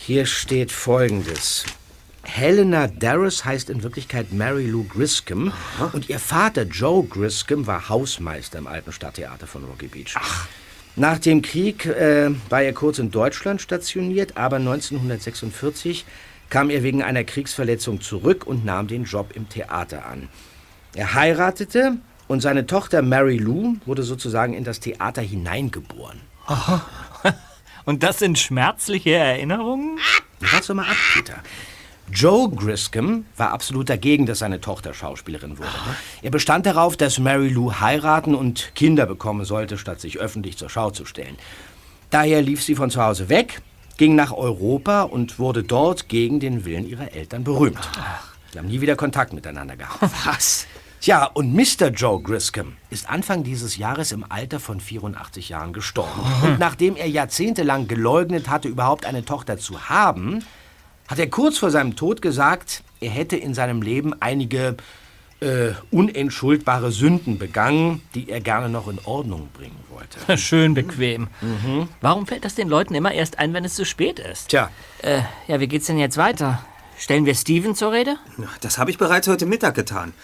[0.06, 1.64] hier steht Folgendes.
[2.22, 5.52] Helena Darris heißt in Wirklichkeit Mary Lou Griscom
[5.92, 10.14] und ihr Vater Joe Griscom war Hausmeister im alten Stadttheater von Rocky Beach.
[10.94, 16.04] Nach dem Krieg äh, war er kurz in Deutschland stationiert, aber 1946
[16.50, 20.28] kam er wegen einer Kriegsverletzung zurück und nahm den Job im Theater an.
[20.94, 21.96] Er heiratete
[22.28, 26.20] und seine Tochter Mary Lou wurde sozusagen in das Theater hineingeboren.
[26.46, 26.86] Aha.
[27.86, 29.98] Und das sind schmerzliche Erinnerungen?
[30.40, 31.36] Warte mal ab, Peter.
[32.12, 35.70] Joe Griscom war absolut dagegen, dass seine Tochter Schauspielerin wurde.
[36.20, 40.68] Er bestand darauf, dass Mary Lou heiraten und Kinder bekommen sollte, statt sich öffentlich zur
[40.68, 41.36] Schau zu stellen.
[42.10, 43.62] Daher lief sie von zu Hause weg,
[43.96, 47.88] ging nach Europa und wurde dort gegen den Willen ihrer Eltern berühmt.
[48.52, 50.02] Sie haben nie wieder Kontakt miteinander gehabt.
[50.24, 50.66] Was?
[51.06, 51.90] Tja, und Mr.
[51.94, 56.20] Joe Griscom ist Anfang dieses Jahres im Alter von 84 Jahren gestorben.
[56.42, 60.44] Und nachdem er jahrzehntelang geleugnet hatte, überhaupt eine Tochter zu haben,
[61.06, 64.78] hat er kurz vor seinem Tod gesagt, er hätte in seinem Leben einige
[65.38, 70.36] äh, unentschuldbare Sünden begangen, die er gerne noch in Ordnung bringen wollte.
[70.36, 71.28] Schön bequem.
[72.00, 74.48] Warum fällt das den Leuten immer erst ein, wenn es zu spät ist?
[74.48, 74.70] Tja.
[75.02, 76.66] Äh, ja, wie geht's denn jetzt weiter?
[76.98, 78.16] Stellen wir Steven zur Rede?
[78.62, 80.14] Das habe ich bereits heute Mittag getan.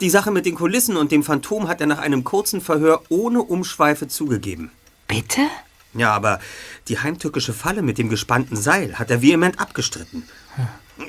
[0.00, 3.42] Die Sache mit den Kulissen und dem Phantom hat er nach einem kurzen Verhör ohne
[3.42, 4.70] Umschweife zugegeben.
[5.08, 5.40] Bitte?
[5.92, 6.38] Ja, aber
[6.86, 10.22] die heimtückische Falle mit dem gespannten Seil hat er vehement abgestritten.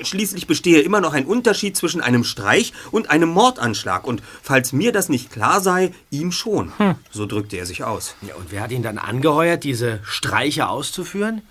[0.02, 4.06] Schließlich bestehe immer noch ein Unterschied zwischen einem Streich und einem Mordanschlag.
[4.06, 6.72] Und falls mir das nicht klar sei, ihm schon.
[7.10, 8.14] So drückte er sich aus.
[8.22, 11.42] Ja, und wer hat ihn dann angeheuert, diese Streiche auszuführen?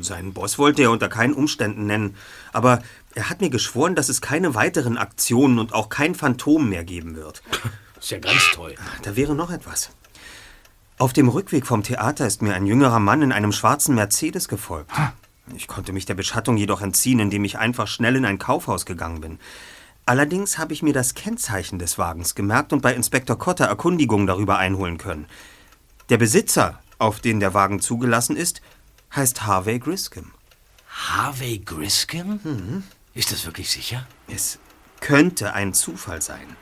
[0.00, 2.16] Seinen Boss wollte er unter keinen Umständen nennen.
[2.52, 2.82] Aber
[3.14, 7.14] er hat mir geschworen, dass es keine weiteren Aktionen und auch kein Phantom mehr geben
[7.14, 7.42] wird.
[8.00, 8.74] Ist ja ganz toll.
[9.02, 9.90] Da wäre noch etwas.
[10.98, 14.90] Auf dem Rückweg vom Theater ist mir ein jüngerer Mann in einem schwarzen Mercedes gefolgt.
[15.56, 19.20] Ich konnte mich der Beschattung jedoch entziehen, indem ich einfach schnell in ein Kaufhaus gegangen
[19.20, 19.38] bin.
[20.04, 24.58] Allerdings habe ich mir das Kennzeichen des Wagens gemerkt und bei Inspektor Cotter Erkundigungen darüber
[24.58, 25.26] einholen können.
[26.08, 28.62] Der Besitzer, auf den der Wagen zugelassen ist,
[29.14, 30.32] heißt Harvey Griscom.
[30.88, 32.82] Harvey Griscom?
[33.14, 34.06] Ist das wirklich sicher?
[34.28, 34.58] Es
[35.00, 36.56] könnte ein Zufall sein.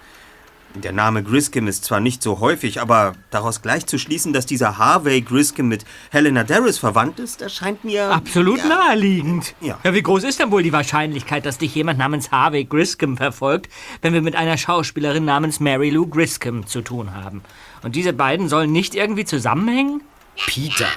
[0.75, 4.79] Der Name Griscom ist zwar nicht so häufig, aber daraus gleich zu schließen, dass dieser
[4.79, 8.11] Harvey Griscom mit Helena Darris verwandt ist, erscheint mir...
[8.11, 9.55] Absolut ja, naheliegend.
[9.61, 9.81] Ja.
[9.83, 13.69] ja, wie groß ist denn wohl die Wahrscheinlichkeit, dass dich jemand namens Harvey Griscom verfolgt,
[14.01, 17.43] wenn wir mit einer Schauspielerin namens Mary Lou Griscom zu tun haben?
[17.83, 20.03] Und diese beiden sollen nicht irgendwie zusammenhängen?
[20.47, 20.89] Peter,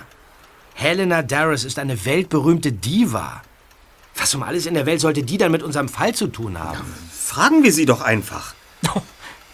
[0.75, 3.41] Helena Darris ist eine weltberühmte Diva.
[4.15, 6.79] Was um alles in der Welt sollte die dann mit unserem Fall zu tun haben?
[7.11, 8.53] Fragen wir sie doch einfach.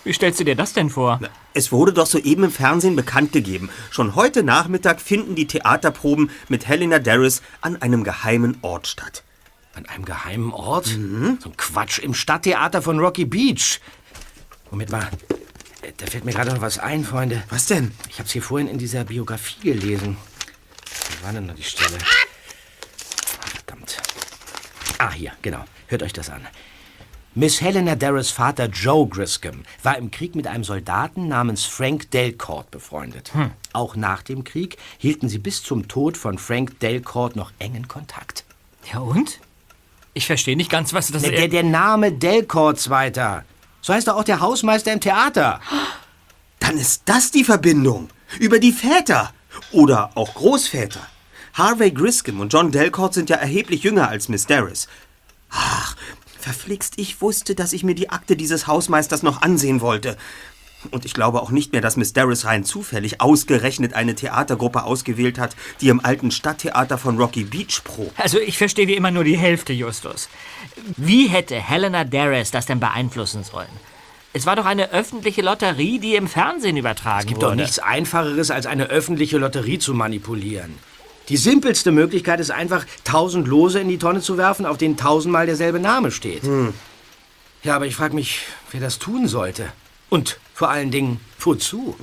[0.04, 1.19] Wie stellst du dir das denn vor?
[1.54, 3.69] Es wurde doch soeben im Fernsehen bekannt gegeben.
[3.91, 9.23] Schon heute Nachmittag finden die Theaterproben mit Helena Darris an einem geheimen Ort statt.
[9.75, 10.86] An einem geheimen Ort?
[10.88, 10.96] So
[11.50, 13.79] ein Quatsch im Stadttheater von Rocky Beach.
[14.71, 15.08] Moment mal.
[15.81, 17.44] Äh, Da fällt mir gerade noch was ein, Freunde.
[17.50, 17.92] Was denn?
[18.10, 20.17] Ich hab's hier vorhin in dieser Biografie gelesen.
[21.21, 21.98] Wo war denn noch die Stelle?
[25.00, 25.63] Ah, hier, genau.
[25.87, 26.45] Hört euch das an.
[27.33, 32.69] Miss Helena Darris Vater Joe Griscom war im Krieg mit einem Soldaten namens Frank Delcourt
[32.69, 33.33] befreundet.
[33.33, 33.52] Hm.
[33.71, 38.43] Auch nach dem Krieg hielten sie bis zum Tod von Frank Delcourt noch engen Kontakt.
[38.91, 39.39] Ja und?
[40.13, 43.45] Ich verstehe nicht ganz, was das Der, der, der Name Delcourts weiter.
[43.81, 45.62] So heißt doch auch der Hausmeister im Theater.
[46.60, 48.10] Dann ist das die Verbindung.
[48.39, 49.33] Über die Väter.
[49.71, 51.08] Oder auch Großväter.
[51.54, 54.87] Harvey Griscom und John Delcourt sind ja erheblich jünger als Miss Darris.
[55.50, 55.95] Ach,
[56.37, 60.17] verflixt, ich wusste, dass ich mir die Akte dieses Hausmeisters noch ansehen wollte.
[60.91, 65.37] Und ich glaube auch nicht mehr, dass Miss Darris rein zufällig ausgerechnet eine Theatergruppe ausgewählt
[65.37, 68.17] hat, die im alten Stadttheater von Rocky Beach probt.
[68.17, 70.29] Also ich verstehe wie immer nur die Hälfte, Justus.
[70.95, 73.67] Wie hätte Helena Darris das denn beeinflussen sollen?
[74.31, 77.58] Es war doch eine öffentliche Lotterie, die im Fernsehen übertragen Es gibt wurde.
[77.58, 80.77] doch nichts Einfacheres, als eine öffentliche Lotterie zu manipulieren.
[81.30, 85.46] Die simpelste Möglichkeit ist einfach, tausend Lose in die Tonne zu werfen, auf denen tausendmal
[85.46, 86.42] derselbe Name steht.
[87.63, 89.71] Ja, aber ich frage mich, wer das tun sollte.
[90.10, 91.96] Und vor allen Dingen, wozu?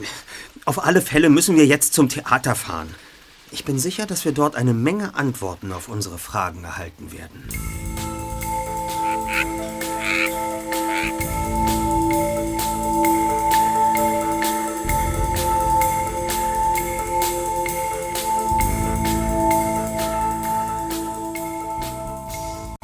[0.65, 2.95] Auf alle Fälle müssen wir jetzt zum Theater fahren.
[3.51, 8.26] Ich bin sicher, dass wir dort eine Menge Antworten auf unsere Fragen erhalten werden.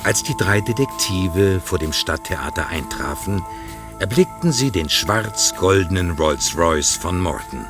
[0.05, 3.45] Als die drei Detektive vor dem Stadttheater eintrafen,
[4.01, 7.65] erblickten sie den schwarz-goldenen Rolls-Royce von Morton.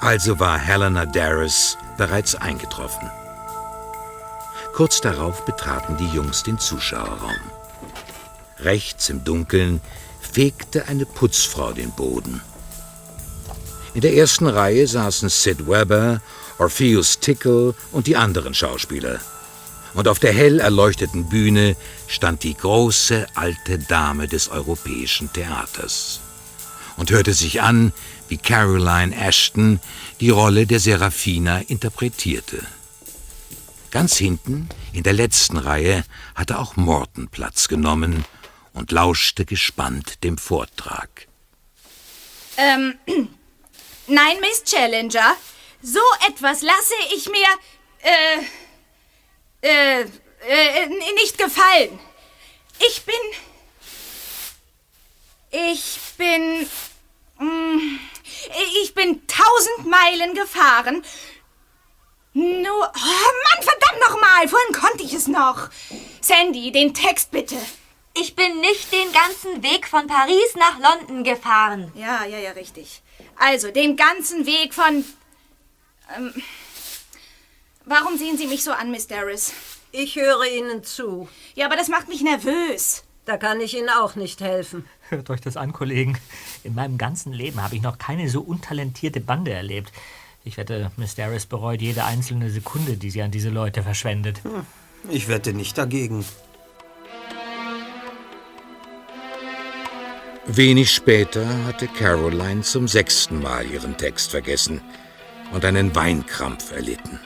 [0.00, 3.10] Also war Helena Darris bereits eingetroffen.
[4.74, 7.34] Kurz darauf betraten die Jungs den Zuschauerraum.
[8.60, 9.80] Rechts im Dunkeln
[10.20, 12.40] fegte eine Putzfrau den Boden.
[13.92, 16.20] In der ersten Reihe saßen Sid Weber,
[16.58, 19.18] Orpheus Tickle und die anderen Schauspieler.
[19.94, 21.76] Und auf der hell erleuchteten Bühne
[22.06, 26.20] stand die große alte Dame des europäischen Theaters
[26.96, 27.92] und hörte sich an,
[28.28, 29.80] wie Caroline Ashton
[30.20, 32.64] die Rolle der Serafina interpretierte.
[33.90, 38.24] Ganz hinten, in der letzten Reihe, hatte auch Morton Platz genommen
[38.72, 41.26] und lauschte gespannt dem Vortrag.
[42.56, 42.94] Ähm,
[44.06, 45.34] nein, Miss Challenger,
[45.82, 47.48] so etwas lasse ich mir,
[48.02, 48.42] äh,
[49.62, 51.98] äh, äh, nicht gefallen.
[52.78, 53.14] Ich bin,
[55.50, 56.66] ich bin,
[57.38, 57.98] mm,
[58.82, 61.04] ich bin tausend Meilen gefahren.
[62.32, 65.68] Nur, oh Mann, verdammt nochmal, vorhin konnte ich es noch.
[66.20, 67.56] Sandy, den Text bitte.
[68.14, 71.92] Ich bin nicht den ganzen Weg von Paris nach London gefahren.
[71.94, 73.02] Ja, ja, ja, richtig.
[73.36, 75.04] Also, den ganzen Weg von...
[76.16, 76.42] Ähm,
[77.90, 79.52] warum sehen Sie mich so an, Miss Darris?
[79.92, 81.28] Ich höre Ihnen zu.
[81.54, 83.02] Ja, aber das macht mich nervös.
[83.26, 84.86] Da kann ich Ihnen auch nicht helfen.
[85.10, 86.16] Hört euch das an, Kollegen.
[86.64, 89.92] In meinem ganzen Leben habe ich noch keine so untalentierte Bande erlebt.
[90.44, 94.40] Ich wette, Miss Darris bereut jede einzelne Sekunde, die sie an diese Leute verschwendet.
[95.10, 96.24] Ich wette nicht dagegen.
[100.46, 104.80] Wenig später hatte Caroline zum sechsten Mal ihren Text vergessen
[105.52, 107.20] und einen Weinkrampf erlitten.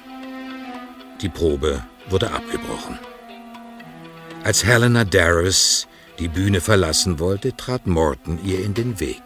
[1.25, 2.99] Die Probe wurde abgebrochen.
[4.43, 9.23] Als Helena Darris die Bühne verlassen wollte, trat Morton ihr in den Weg.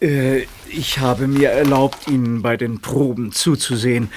[0.00, 4.10] Äh, ich habe mir erlaubt, Ihnen bei den Proben zuzusehen.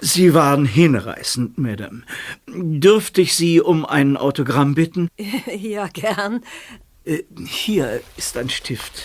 [0.00, 2.02] Sie waren hinreißend, Madame.
[2.46, 5.08] Dürfte ich Sie um ein Autogramm bitten?
[5.46, 6.44] Ja, gern.
[7.04, 9.02] Äh, hier ist ein Stift.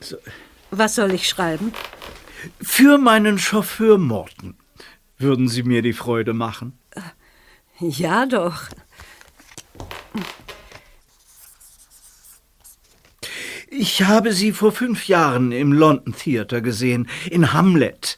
[0.00, 0.16] So.
[0.70, 1.74] Was soll ich schreiben?
[2.60, 4.56] Für meinen Chauffeur Morton.
[5.18, 6.78] Würden Sie mir die Freude machen?
[7.78, 8.68] Ja, doch.
[13.68, 18.16] Ich habe Sie vor fünf Jahren im London Theater gesehen, in Hamlet.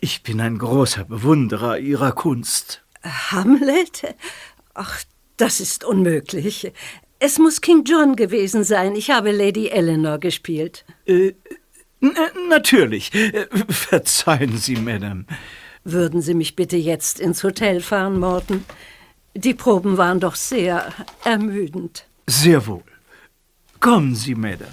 [0.00, 2.84] Ich bin ein großer Bewunderer Ihrer Kunst.
[3.02, 4.14] Hamlet?
[4.74, 5.02] Ach,
[5.36, 6.72] das ist unmöglich.
[7.18, 8.94] Es muss King John gewesen sein.
[8.94, 10.84] Ich habe Lady Eleanor gespielt.
[11.06, 11.32] Äh,
[12.48, 13.14] natürlich.
[13.14, 15.24] Äh, verzeihen Sie, Madame.
[15.84, 18.64] Würden Sie mich bitte jetzt ins Hotel fahren, Morton?
[19.34, 20.92] Die Proben waren doch sehr
[21.24, 22.06] ermüdend.
[22.26, 22.82] Sehr wohl.
[23.80, 24.72] Kommen Sie, Madame.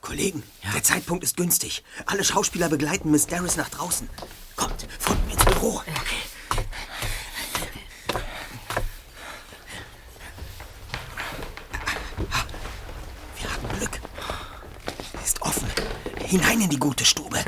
[0.00, 1.82] Kollegen, der Zeitpunkt ist günstig.
[2.06, 4.08] Alle Schauspieler begleiten Miss Darris nach draußen.
[4.54, 5.82] Kommt, folgt mir ins Büro.
[13.36, 14.00] Wir haben Glück.
[15.24, 15.68] Ist offen.
[16.26, 17.38] Hinein in die gute Stube.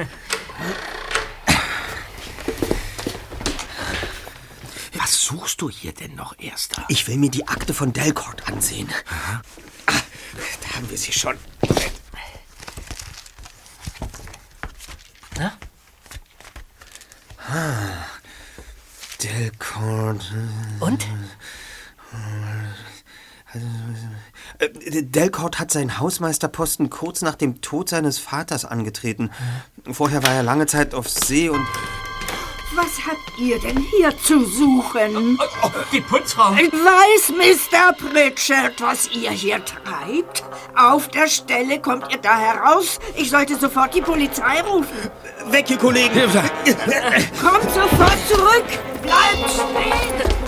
[4.94, 6.84] Was suchst du hier denn noch, Erster?
[6.88, 8.88] Ich will mir die Akte von Delcourt ansehen.
[9.86, 10.00] Ah,
[10.62, 11.36] da haben wir sie schon.
[15.36, 15.58] Na?
[17.48, 18.06] Ah,
[19.22, 20.32] Delcourt.
[20.80, 21.06] Und?
[24.58, 29.30] Äh, Delcourt hat seinen Hausmeisterposten kurz nach dem Tod seines Vaters angetreten.
[29.90, 31.66] Vorher war er lange Zeit auf See und
[32.74, 35.38] Was habt ihr denn hier zu suchen?
[35.62, 36.50] Oh, die Putzfrau.
[36.52, 37.92] Weiß Mr.
[37.94, 40.44] Pritchard, was ihr hier treibt?
[40.76, 42.98] Auf der Stelle kommt ihr da heraus.
[43.16, 45.10] Ich sollte sofort die Polizei rufen.
[45.50, 46.20] Weg hier, Kollegen!
[46.20, 48.66] Kommt sofort zurück!
[49.02, 50.38] Bleibt stehen!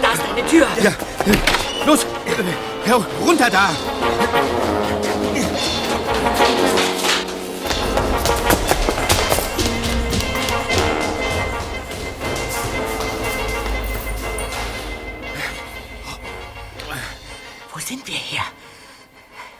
[0.00, 0.66] Da ist eine Tür.
[0.82, 0.92] Ja,
[1.86, 2.06] los!
[2.86, 3.70] Ja, runter da!
[17.72, 18.42] Wo sind wir hier?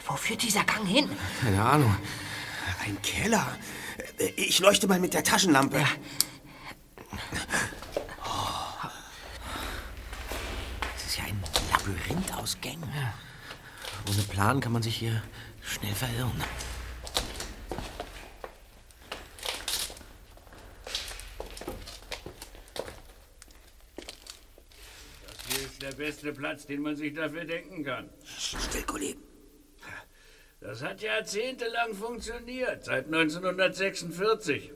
[0.07, 1.11] Wo führt dieser Gang hin?
[1.43, 1.97] Keine Ahnung.
[2.85, 3.47] Ein Keller.
[4.37, 5.79] Ich leuchte mal mit der Taschenlampe.
[5.79, 5.89] Das
[14.35, 15.23] Plan kann man sich hier
[15.63, 16.33] schnell verirren.
[25.25, 28.11] Das hier ist der beste Platz, den man sich dafür denken kann.
[28.25, 29.19] Still, Kollege.
[30.61, 34.73] Das hat jahrzehntelang funktioniert, seit 1946.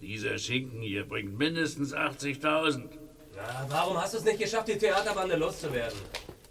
[0.00, 2.90] Dieser Schinken hier bringt mindestens 80.000.
[3.36, 5.98] Ja, warum hast du es nicht geschafft, die Theaterbande loszuwerden?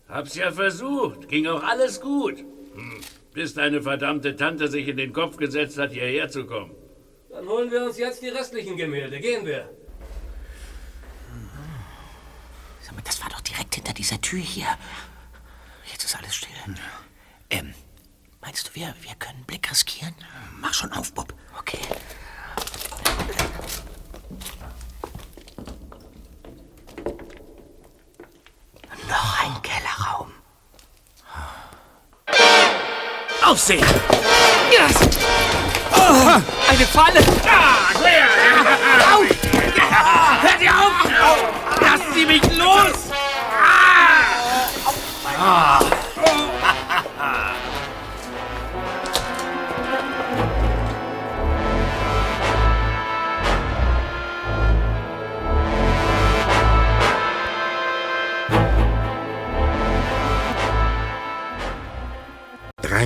[0.09, 2.39] Hab's ja versucht, ging auch alles gut.
[2.39, 3.01] Hm.
[3.33, 6.71] Bis deine verdammte Tante sich in den Kopf gesetzt hat, hierher zu kommen.
[7.29, 9.19] Dann holen wir uns jetzt die restlichen Gemälde.
[9.19, 9.69] Gehen wir.
[12.81, 14.67] Sag mal, das war doch direkt hinter dieser Tür hier.
[15.91, 16.49] Jetzt ist alles still.
[17.49, 17.73] Ähm,
[18.41, 20.15] meinst du, wir, wir können einen Blick riskieren?
[20.59, 21.33] Mach schon auf, Bob.
[21.59, 21.79] Okay.
[29.17, 30.31] Noch ein Kellerraum.
[33.43, 33.83] Aufsehen!
[34.69, 34.95] Yes.
[35.95, 36.39] Oh,
[36.69, 37.23] eine Falle!
[37.47, 37.95] Ah,
[39.15, 39.23] Au!
[40.41, 41.81] Hört ihr auf!
[41.81, 43.09] Lasst sie mich los!
[45.39, 45.79] Ah!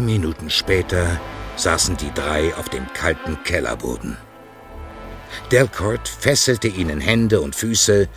[0.05, 1.19] Minuten später
[1.55, 4.17] saßen die drei auf dem kalten Kellerboden.
[5.51, 8.07] Delcourt fesselte ihnen Hände und Füße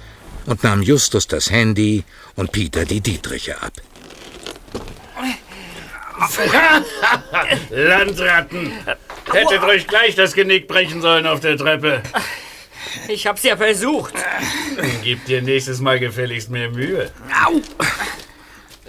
[0.46, 2.04] und nahm Justus das Handy
[2.36, 3.72] und Peter die Dietriche ab.
[7.70, 8.72] Landratten!
[9.32, 12.02] Hättet euch gleich das Genick brechen sollen auf der Treppe.
[13.08, 14.14] Ich hab's ja versucht.
[15.02, 17.10] Gebt dir nächstes Mal gefälligst mehr Mühe.
[17.44, 17.60] Au!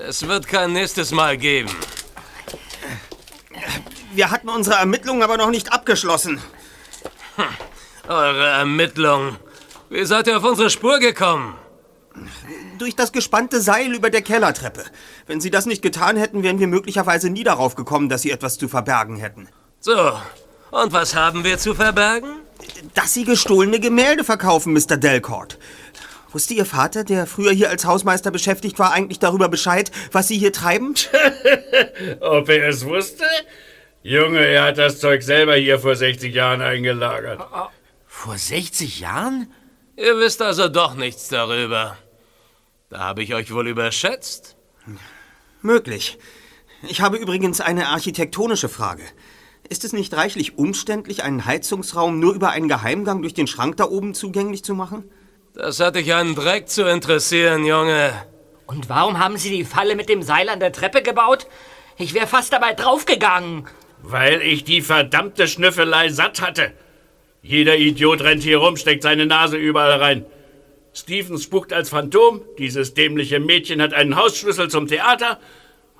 [0.08, 1.70] Es wird kein nächstes Mal geben.
[4.16, 6.40] Wir hatten unsere Ermittlungen aber noch nicht abgeschlossen.
[8.08, 9.38] Eure Ermittlungen.
[9.90, 11.56] Wie seid ihr auf unsere Spur gekommen?
[12.78, 14.86] Durch das gespannte Seil über der Kellertreppe.
[15.28, 18.58] Wenn Sie das nicht getan hätten, wären wir möglicherweise nie darauf gekommen, dass Sie etwas
[18.58, 19.50] zu verbergen hätten.
[19.82, 20.14] So,
[20.72, 22.38] und was haben wir zu verbergen?
[22.94, 24.96] Dass Sie gestohlene Gemälde verkaufen, Mr.
[24.96, 25.58] Delcourt.
[26.32, 30.38] Wusste Ihr Vater, der früher hier als Hausmeister beschäftigt war, eigentlich darüber Bescheid, was Sie
[30.38, 30.94] hier treiben?
[32.22, 33.26] Ob er es wusste?
[34.08, 37.42] Junge, er hat das Zeug selber hier vor 60 Jahren eingelagert.
[38.06, 39.52] Vor 60 Jahren?
[39.98, 41.98] Ihr wisst also doch nichts darüber.
[42.92, 44.58] Da habe ich euch wohl überschätzt.
[45.64, 46.20] Möglich.
[46.84, 49.02] Ich habe übrigens eine architektonische Frage.
[49.70, 53.86] Ist es nicht reichlich umständlich, einen Heizungsraum nur über einen Geheimgang durch den Schrank da
[53.86, 55.10] oben zugänglich zu machen?
[55.56, 58.14] Das hat dich einen Dreck zu interessieren, Junge.
[58.68, 61.48] Und warum haben Sie die Falle mit dem Seil an der Treppe gebaut?
[61.98, 63.68] Ich wäre fast dabei draufgegangen.
[64.08, 66.74] Weil ich die verdammte Schnüffelei satt hatte.
[67.42, 70.26] Jeder Idiot rennt hier rum, steckt seine Nase überall rein.
[70.94, 75.40] Steven spukt als Phantom, dieses dämliche Mädchen hat einen Hausschlüssel zum Theater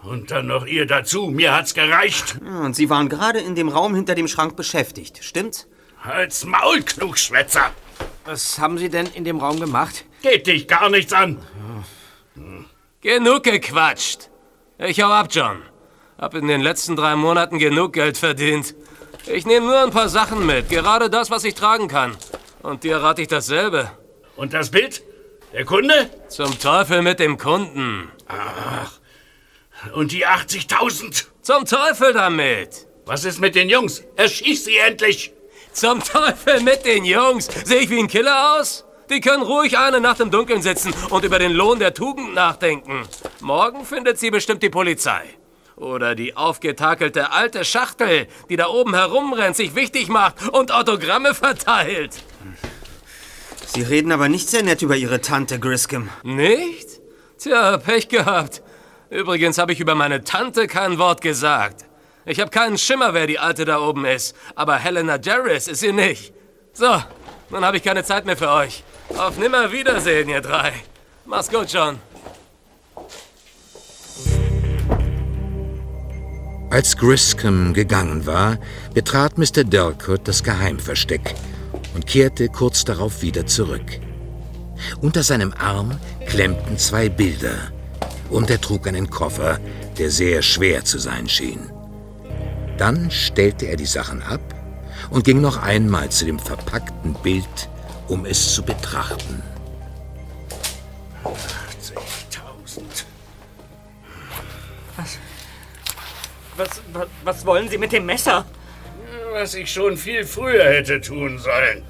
[0.04, 1.28] und dann noch ihr dazu.
[1.28, 2.38] Mir hat's gereicht.
[2.42, 5.68] Und Sie waren gerade in dem Raum hinter dem Schrank beschäftigt, stimmt's?
[6.02, 7.72] Als Maul, Klugschwätzer!
[8.24, 10.06] Was haben Sie denn in dem Raum gemacht?
[10.22, 11.40] Geht dich gar nichts an.
[13.02, 14.30] Genug gequatscht.
[14.80, 15.62] Ich hau ab, John.
[16.18, 18.74] Hab in den letzten drei Monaten genug Geld verdient.
[19.28, 22.16] Ich nehme nur ein paar Sachen mit, gerade das, was ich tragen kann.
[22.62, 23.92] Und dir rate ich dasselbe.
[24.36, 25.04] Und das Bild?
[25.54, 26.10] Der Kunde?
[26.30, 28.12] Zum Teufel mit dem Kunden.
[28.28, 28.92] Ach.
[29.94, 31.26] Und die 80.000?
[31.42, 32.88] Zum Teufel damit!
[33.06, 34.04] Was ist mit den Jungs?
[34.16, 35.34] Erschieß sie endlich!
[35.74, 37.50] Zum Teufel mit den Jungs!
[37.66, 38.86] Sehe ich wie ein Killer aus?
[39.10, 43.08] Die können ruhig eine Nacht im Dunkeln sitzen und über den Lohn der Tugend nachdenken.
[43.42, 45.24] Morgen findet sie bestimmt die Polizei.
[45.76, 52.24] Oder die aufgetakelte alte Schachtel, die da oben herumrennt, sich wichtig macht und Autogramme verteilt.
[53.68, 56.10] Sie reden aber nicht sehr nett über Ihre Tante, Griscom.
[56.24, 57.02] Nicht?
[57.38, 58.62] Tja, Pech gehabt.
[59.10, 61.86] Übrigens habe ich über meine Tante kein Wort gesagt.
[62.26, 64.36] Ich habe keinen Schimmer, wer die Alte da oben ist.
[64.56, 66.34] Aber Helena Jarris ist sie nicht.
[66.74, 67.04] So,
[67.50, 68.84] nun habe ich keine Zeit mehr für euch.
[69.18, 70.74] Auf Nimmerwiedersehen, ihr drei.
[71.26, 72.00] Mach's gut, John.
[76.76, 78.58] Als Griscom gegangen war,
[78.94, 79.64] betrat Mr.
[79.64, 81.34] Delcourt das Geheimversteck
[81.94, 84.02] und kehrte kurz darauf wieder zurück.
[85.00, 87.72] Unter seinem Arm klemmten zwei Bilder
[88.30, 89.58] und er trug einen Koffer,
[89.98, 91.72] der sehr schwer zu sein schien.
[92.78, 94.42] Dann stellte er die Sachen ab
[95.12, 97.70] und ging noch einmal zu dem verpackten Bild,
[98.10, 99.42] um es zu betrachten.
[106.58, 108.46] Was, was, was wollen Sie mit dem Messer?
[109.32, 111.84] Was ich schon viel früher hätte tun sollen.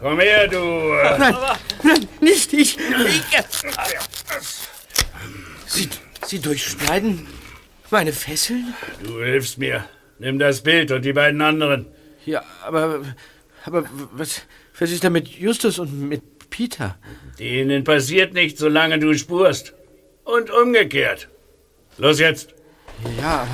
[0.00, 0.58] Komm her, du.
[0.58, 1.36] äh, Nein,
[1.82, 2.76] nein, nicht ich.
[2.78, 3.22] ich
[5.66, 5.88] Sie,
[6.26, 7.26] Sie durchschneiden
[7.90, 8.74] meine Fesseln?
[9.02, 9.84] Du hilfst mir.
[10.18, 11.86] Nimm das Bild und die beiden anderen.
[12.24, 13.02] Ja, aber.
[13.64, 14.42] Aber was,
[14.78, 16.96] was ist denn mit Justus und mit Peter?
[17.38, 19.72] Denen passiert nichts, solange du spurst.
[20.24, 21.28] Und umgekehrt.
[21.98, 22.54] Los jetzt.
[23.18, 23.46] Ja,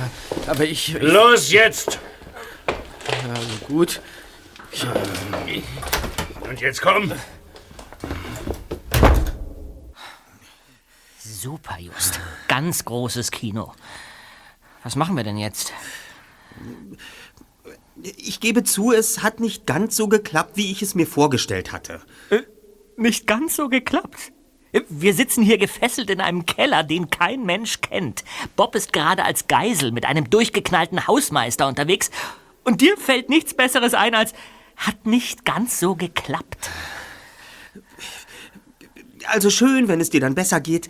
[0.47, 1.01] aber, ich, ich.
[1.01, 1.99] Los jetzt!
[2.67, 3.33] Ja,
[3.67, 4.01] gut.
[6.47, 7.11] Und jetzt komm.
[11.19, 12.19] Super, Just.
[12.47, 13.73] Ganz großes Kino.
[14.83, 15.73] Was machen wir denn jetzt?
[18.01, 22.01] Ich gebe zu, es hat nicht ganz so geklappt, wie ich es mir vorgestellt hatte.
[22.29, 22.41] Äh,
[22.97, 24.31] nicht ganz so geklappt?
[24.71, 28.23] Wir sitzen hier gefesselt in einem Keller, den kein Mensch kennt.
[28.55, 32.11] Bob ist gerade als Geisel mit einem durchgeknallten Hausmeister unterwegs.
[32.63, 34.33] Und dir fällt nichts Besseres ein als
[34.75, 36.69] hat nicht ganz so geklappt.
[39.27, 40.89] Also schön, wenn es dir dann besser geht.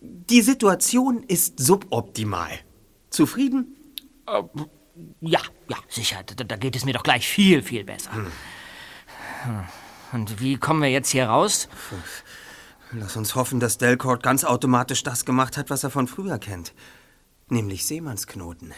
[0.00, 2.50] Die Situation ist suboptimal.
[3.10, 3.76] Zufrieden?
[4.26, 4.42] Äh,
[5.20, 6.22] ja, ja, sicher.
[6.22, 8.12] Da, da, geht es mir doch gleich viel, viel besser.
[8.12, 9.64] Hm.
[10.12, 11.68] Und wie kommen wir jetzt hier raus?
[12.92, 16.72] Lass uns hoffen, dass Delcourt ganz automatisch das gemacht hat, was er von früher kennt.
[17.48, 18.72] Nämlich Seemannsknoten.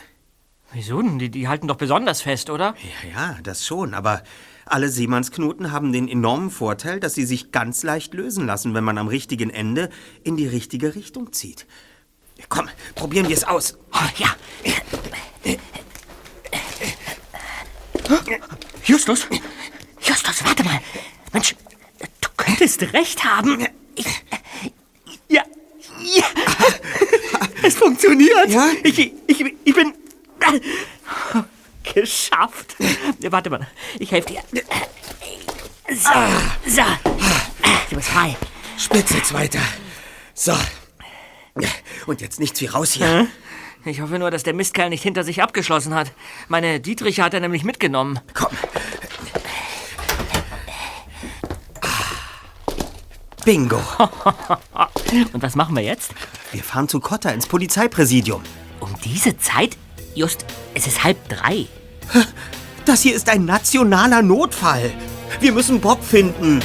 [0.73, 1.19] Wieso denn?
[1.19, 2.75] Die, die halten doch besonders fest, oder?
[3.05, 3.95] Ja, ja, das schon.
[3.95, 4.23] Aber
[4.67, 8.99] alle Seemannsknoten haben den enormen Vorteil, dass sie sich ganz leicht lösen lassen, wenn man
[8.99, 9.91] am richtigen Ende
[10.23, 11.67] in die richtige Richtung zieht.
[12.49, 13.79] Komm, probieren wir es aus.
[13.93, 14.29] Oh, ja.
[18.85, 19.27] Justus?
[20.01, 20.81] Justus, warte mal.
[21.33, 21.55] Mensch,
[22.21, 23.67] du könntest recht haben.
[25.29, 25.43] Ja,
[26.01, 26.25] ja.
[27.63, 28.49] Es funktioniert.
[28.49, 28.71] Ja?
[28.83, 29.93] Ich, ich, ich bin...
[31.95, 32.77] Geschafft.
[33.21, 33.67] Warte mal,
[33.99, 34.43] ich helfe dir.
[35.91, 36.11] So,
[36.67, 36.83] so.
[37.91, 38.37] Du bist frei.
[38.79, 39.61] Spitze jetzt weiter.
[40.35, 40.55] So.
[42.07, 43.27] Und jetzt nichts wie raus hier.
[43.85, 46.13] Ich hoffe nur, dass der Mistkerl nicht hinter sich abgeschlossen hat.
[46.49, 48.21] Meine Dietriche hat er nämlich mitgenommen.
[48.35, 48.51] Komm.
[53.51, 53.83] Bingo.
[55.33, 56.13] Und was machen wir jetzt?
[56.53, 58.43] Wir fahren zu Cotta ins Polizeipräsidium.
[58.79, 59.77] Um diese Zeit?
[60.15, 61.67] Just, es ist halb drei.
[62.85, 64.93] Das hier ist ein nationaler Notfall.
[65.41, 66.61] Wir müssen Bob finden.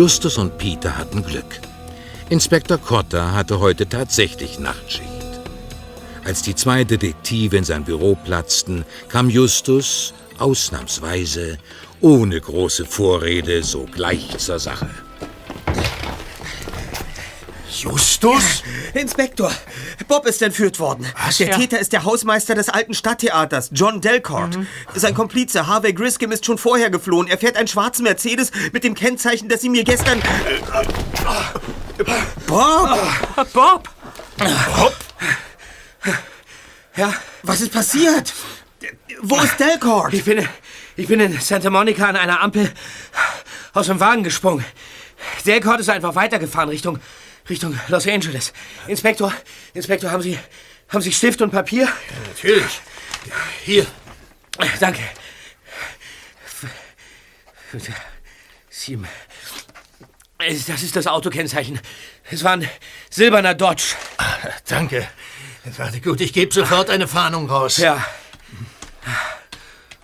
[0.00, 1.60] Justus und Peter hatten Glück.
[2.30, 5.10] Inspektor Cotta hatte heute tatsächlich Nachtschicht.
[6.24, 11.58] Als die zwei Detektive in sein Büro platzten, kam Justus ausnahmsweise
[12.00, 14.88] ohne große Vorrede sogleich zur Sache.
[17.80, 18.62] Justus?
[18.92, 19.50] Inspektor,
[20.06, 21.06] Bob ist entführt worden.
[21.24, 21.38] Was?
[21.38, 21.56] Der Ja.
[21.56, 24.58] Täter ist der Hausmeister des alten Stadttheaters, John Delcourt.
[24.94, 27.26] Sein Komplize Harvey Griscom ist schon vorher geflohen.
[27.28, 30.20] Er fährt einen schwarzen Mercedes mit dem Kennzeichen, das Sie mir gestern...
[32.46, 32.98] Bob!
[33.54, 33.88] Bob!
[34.76, 34.96] Bob?
[36.96, 38.34] Ja, was ist passiert?
[39.22, 40.12] Wo ist Delcourt?
[40.12, 40.46] Ich bin,
[40.96, 42.70] ich bin in Santa Monica an einer Ampel
[43.72, 44.64] aus dem Wagen gesprungen.
[45.46, 46.98] Delcourt ist einfach weitergefahren Richtung,
[47.50, 48.52] Richtung Los Angeles.
[48.86, 49.34] Inspektor,
[49.74, 50.38] Inspektor, haben Sie,
[50.88, 51.88] haben Sie Stift und Papier?
[52.28, 52.80] Natürlich.
[53.64, 53.86] Hier.
[54.78, 55.02] Danke.
[58.70, 59.06] Sieben.
[60.38, 61.80] Das ist das Autokennzeichen.
[62.30, 62.68] Es war ein
[63.10, 63.94] silberner Dodge.
[64.66, 65.08] Danke.
[65.76, 67.76] Warte gut, ich gebe sofort eine Fahndung raus.
[67.76, 68.04] Ja.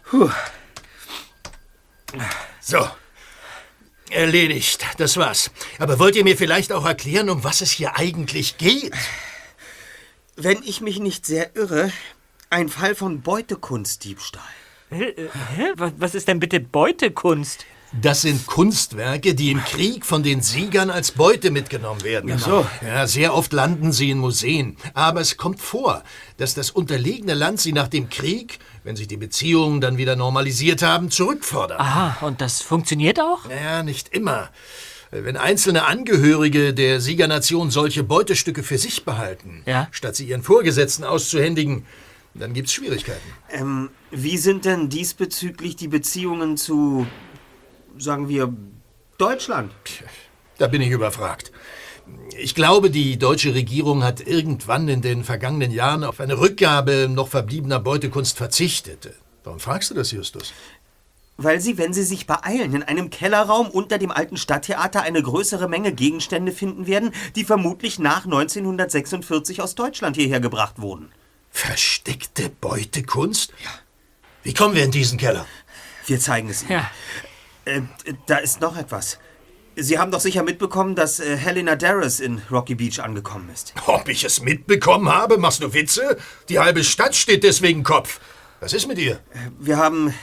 [0.04, 0.30] Puh.
[2.60, 2.88] So.
[4.10, 4.84] Erledigt.
[4.98, 5.50] Das war's.
[5.78, 8.92] Aber wollt ihr mir vielleicht auch erklären, um was es hier eigentlich geht?
[10.36, 11.92] Wenn ich mich nicht sehr irre,
[12.50, 14.42] ein Fall von Beutekunstdiebstahl.
[14.90, 15.14] Hä?
[15.76, 17.66] Was ist denn bitte Beutekunst?
[17.92, 22.32] Das sind Kunstwerke, die im Krieg von den Siegern als Beute mitgenommen werden.
[22.34, 22.66] Ach so.
[22.84, 24.76] Ja, sehr oft landen sie in Museen.
[24.92, 26.02] Aber es kommt vor,
[26.36, 30.80] dass das unterlegene Land sie nach dem Krieg, wenn sich die Beziehungen dann wieder normalisiert
[30.80, 31.80] haben, zurückfordert.
[31.80, 33.44] Aha, und das funktioniert auch?
[33.48, 34.50] Naja, nicht immer.
[35.10, 39.88] Wenn einzelne Angehörige der Siegernation solche Beutestücke für sich behalten, Ja.
[39.90, 41.84] statt sie ihren Vorgesetzten auszuhändigen,
[42.34, 43.26] dann gibt's Schwierigkeiten.
[43.50, 47.08] Ähm, wie sind denn diesbezüglich die Beziehungen zu,
[47.98, 48.54] sagen wir,
[49.18, 49.72] Deutschland?
[50.58, 51.50] Da bin ich überfragt.
[52.38, 57.28] Ich glaube, die deutsche Regierung hat irgendwann in den vergangenen Jahren auf eine Rückgabe noch
[57.28, 59.14] verbliebener Beutekunst verzichtet.
[59.44, 60.52] Warum fragst du das, Justus?
[61.38, 65.68] Weil Sie, wenn Sie sich beeilen, in einem Kellerraum unter dem alten Stadttheater eine größere
[65.68, 71.10] Menge Gegenstände finden werden, die vermutlich nach 1946 aus Deutschland hierher gebracht wurden.
[71.50, 73.52] Versteckte Beutekunst?
[73.62, 73.70] Ja.
[74.42, 75.46] Wie kommen wir in diesen Keller?
[76.06, 76.72] Wir zeigen es Ihnen.
[76.72, 76.90] Ja.
[77.66, 77.82] Äh,
[78.26, 79.18] da ist noch etwas.
[79.78, 83.74] Sie haben doch sicher mitbekommen, dass äh, Helena Darris in Rocky Beach angekommen ist.
[83.86, 85.36] Ob ich es mitbekommen habe?
[85.36, 86.16] Machst du Witze?
[86.48, 88.18] Die halbe Stadt steht deswegen Kopf.
[88.60, 89.20] Was ist mit ihr?
[89.60, 90.14] Wir haben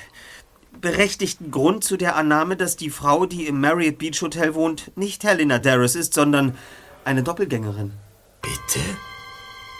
[0.81, 5.23] berechtigten Grund zu der Annahme, dass die Frau, die im Marriott Beach Hotel wohnt, nicht
[5.23, 6.57] Helena Darris ist, sondern
[7.05, 7.93] eine Doppelgängerin.
[8.41, 8.83] Bitte?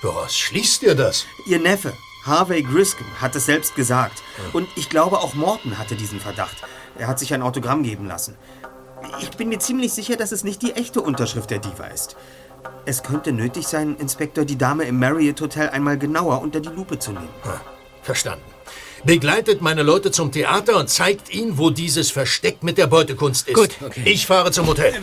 [0.04, 1.26] Woraus schließt ihr das?
[1.48, 1.94] Ihr Neffe,
[2.26, 4.22] Harvey Griscom, hat es selbst gesagt.
[4.54, 6.58] Und ich glaube, auch Morton hatte diesen Verdacht.
[6.96, 8.38] Er hat sich ein Autogramm geben lassen.
[9.22, 12.16] Ich bin mir ziemlich sicher, dass es nicht die echte Unterschrift der Diva ist.
[12.86, 17.00] Es könnte nötig sein, Inspektor, die Dame im Marriott Hotel einmal genauer unter die Lupe
[17.00, 17.30] zu nehmen.
[18.02, 18.44] Verstanden.
[19.06, 23.56] Begleitet meine Leute zum Theater und zeigt ihnen, wo dieses Versteck mit der Beutekunst ist.
[23.56, 24.04] Gut, okay.
[24.06, 24.94] Ich fahre zum Hotel.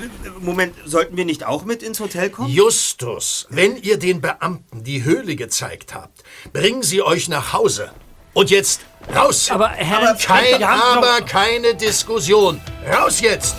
[0.40, 2.48] Moment, sollten wir nicht auch mit ins Hotel kommen?
[2.48, 7.90] Justus, wenn ihr den Beamten die Höhle gezeigt habt, bringen sie euch nach Hause.
[8.32, 8.80] Und jetzt
[9.14, 9.50] raus!
[9.50, 10.14] Aber Herr...
[10.14, 12.60] kein Aber, keine Diskussion.
[12.90, 13.54] Raus jetzt!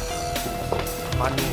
[1.22, 1.51] Mann.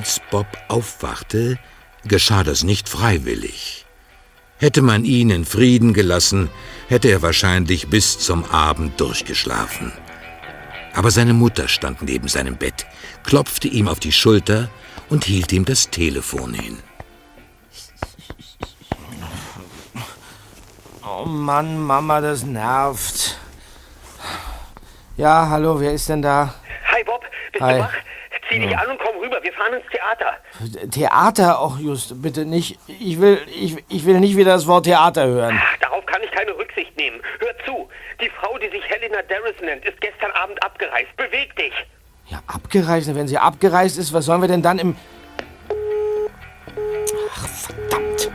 [0.00, 1.58] Als Bob aufwachte,
[2.06, 3.84] geschah das nicht freiwillig.
[4.56, 6.48] Hätte man ihn in Frieden gelassen,
[6.88, 9.92] hätte er wahrscheinlich bis zum Abend durchgeschlafen.
[10.94, 12.86] Aber seine Mutter stand neben seinem Bett,
[13.24, 14.70] klopfte ihm auf die Schulter
[15.10, 16.78] und hielt ihm das Telefon hin.
[21.06, 23.38] Oh Mann, Mama, das nervt.
[25.18, 26.54] Ja, hallo, wer ist denn da?
[26.90, 27.20] Hi Bob,
[27.52, 27.74] bist Hi.
[27.74, 27.92] du wach?
[28.50, 30.36] Zieh dich an und komm rüber, wir fahren ins Theater.
[30.90, 31.62] Theater?
[31.62, 32.78] Och, just, bitte nicht.
[32.88, 35.60] Ich will, ich, ich will nicht wieder das Wort Theater hören.
[35.62, 37.20] Ach, darauf kann ich keine Rücksicht nehmen.
[37.38, 37.88] Hör zu,
[38.20, 41.16] die Frau, die sich Helena Darris nennt, ist gestern Abend abgereist.
[41.16, 41.72] Beweg dich.
[42.26, 43.14] Ja, abgereist?
[43.14, 44.96] Wenn sie abgereist ist, was sollen wir denn dann im...
[47.32, 48.30] Ach, verdammt.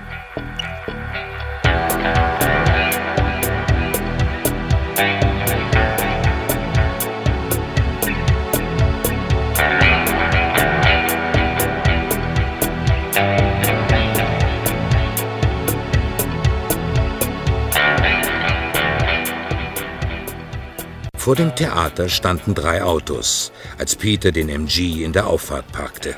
[21.25, 26.15] Vor dem Theater standen drei Autos, als Peter den MG in der Auffahrt parkte.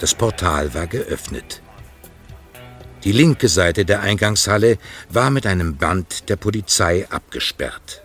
[0.00, 1.62] Das Portal war geöffnet.
[3.04, 4.76] Die linke Seite der Eingangshalle
[5.08, 8.02] war mit einem Band der Polizei abgesperrt.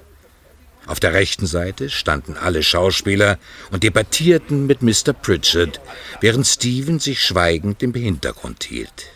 [0.87, 3.37] Auf der rechten Seite standen alle Schauspieler
[3.71, 5.11] und debattierten mit Mr.
[5.11, 5.81] Pritchard,
[6.21, 9.09] während Stephen sich schweigend im Hintergrund hielt.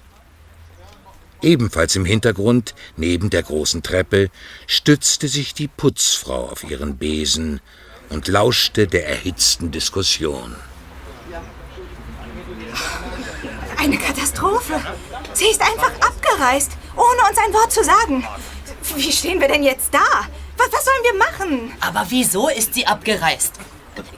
[1.42, 4.30] Ebenfalls im Hintergrund, neben der großen Treppe,
[4.66, 7.62] stützte sich die Putzfrau auf ihren Besen
[8.10, 10.56] und lauschte der erhitzten Diskussion.
[13.78, 14.82] Eine Katastrophe.
[15.34, 18.26] Sie ist einfach abgereist, ohne uns ein Wort zu sagen.
[18.96, 20.28] Wie stehen wir denn jetzt da?
[20.58, 21.72] Was, was sollen wir machen?
[21.82, 23.54] Aber wieso ist sie abgereist?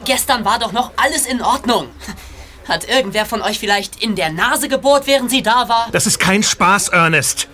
[0.05, 1.89] Gestern war doch noch alles in Ordnung.
[2.67, 5.89] Hat irgendwer von euch vielleicht in der Nase gebohrt, während sie da war?
[5.91, 7.47] Das ist kein Spaß, Ernest.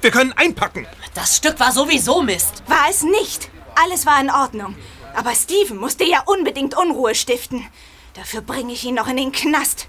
[0.00, 0.86] Wir können einpacken.
[1.14, 2.62] Das Stück war sowieso Mist.
[2.66, 3.50] War es nicht.
[3.74, 4.76] Alles war in Ordnung.
[5.14, 7.66] Aber Steven musste ja unbedingt Unruhe stiften.
[8.14, 9.88] Dafür bringe ich ihn noch in den Knast.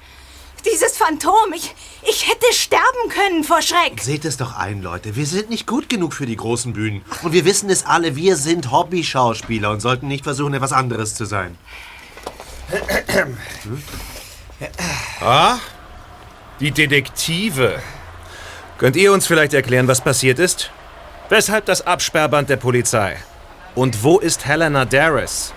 [0.66, 1.74] Dieses Phantom, ich,
[2.08, 4.02] ich hätte sterben können vor Schreck.
[4.02, 5.16] Seht es doch ein, Leute.
[5.16, 7.04] Wir sind nicht gut genug für die großen Bühnen.
[7.24, 11.26] Und wir wissen es alle, wir sind Hobby-Schauspieler und sollten nicht versuchen, etwas anderes zu
[11.26, 11.58] sein.
[15.22, 15.58] Ah,
[16.60, 17.82] die Detektive.
[18.78, 20.72] Könnt ihr uns vielleicht erklären, was passiert ist?
[21.30, 23.18] Weshalb das Absperrband der Polizei?
[23.76, 25.54] Und wo ist Helena Darris?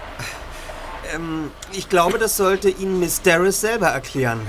[1.15, 4.49] Ähm, ich glaube, das sollte Ihnen Miss Darris selber erklären.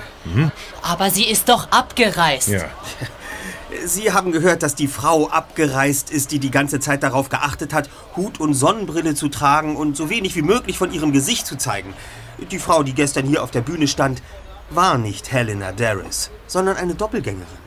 [0.82, 2.50] Aber sie ist doch abgereist.
[2.50, 2.66] Ja.
[3.86, 7.90] Sie haben gehört, dass die Frau abgereist ist, die die ganze Zeit darauf geachtet hat,
[8.16, 11.94] Hut und Sonnenbrille zu tragen und so wenig wie möglich von ihrem Gesicht zu zeigen.
[12.52, 14.22] Die Frau, die gestern hier auf der Bühne stand,
[14.70, 17.64] war nicht Helena Darris, sondern eine Doppelgängerin.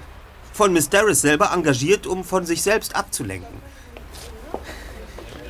[0.53, 3.61] Von Miss Darris selber engagiert, um von sich selbst abzulenken.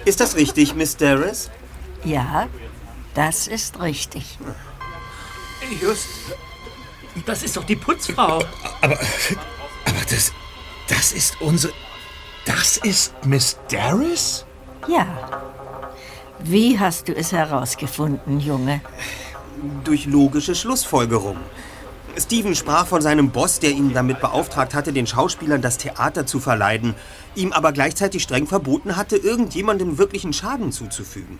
[0.05, 1.51] Ist das richtig, Miss Darris?
[2.05, 2.49] Ja,
[3.15, 4.39] das ist richtig.
[5.81, 6.07] Just,
[7.25, 8.45] das ist doch die Putzfrau.
[8.81, 8.99] Aber,
[9.85, 10.33] aber das,
[10.89, 11.73] das ist unsere...
[12.45, 14.45] Das ist Miss Darris?
[14.87, 15.07] Ja.
[16.39, 18.81] Wie hast du es herausgefunden, Junge?
[19.85, 21.37] Durch logische Schlussfolgerung.
[22.19, 26.41] Steven sprach von seinem Boss, der ihn damit beauftragt hatte, den Schauspielern das Theater zu
[26.41, 26.95] verleiden,
[27.35, 31.39] ihm aber gleichzeitig streng verboten hatte, irgendjemandem wirklichen Schaden zuzufügen.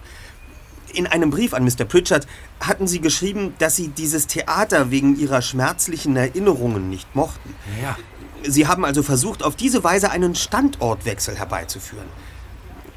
[0.93, 1.85] In einem Brief an Mr.
[1.85, 2.27] Pritchard
[2.61, 7.55] hatten sie geschrieben, dass sie dieses Theater wegen ihrer schmerzlichen Erinnerungen nicht mochten.
[7.83, 7.97] Ja.
[8.43, 12.07] Sie haben also versucht, auf diese Weise einen Standortwechsel herbeizuführen.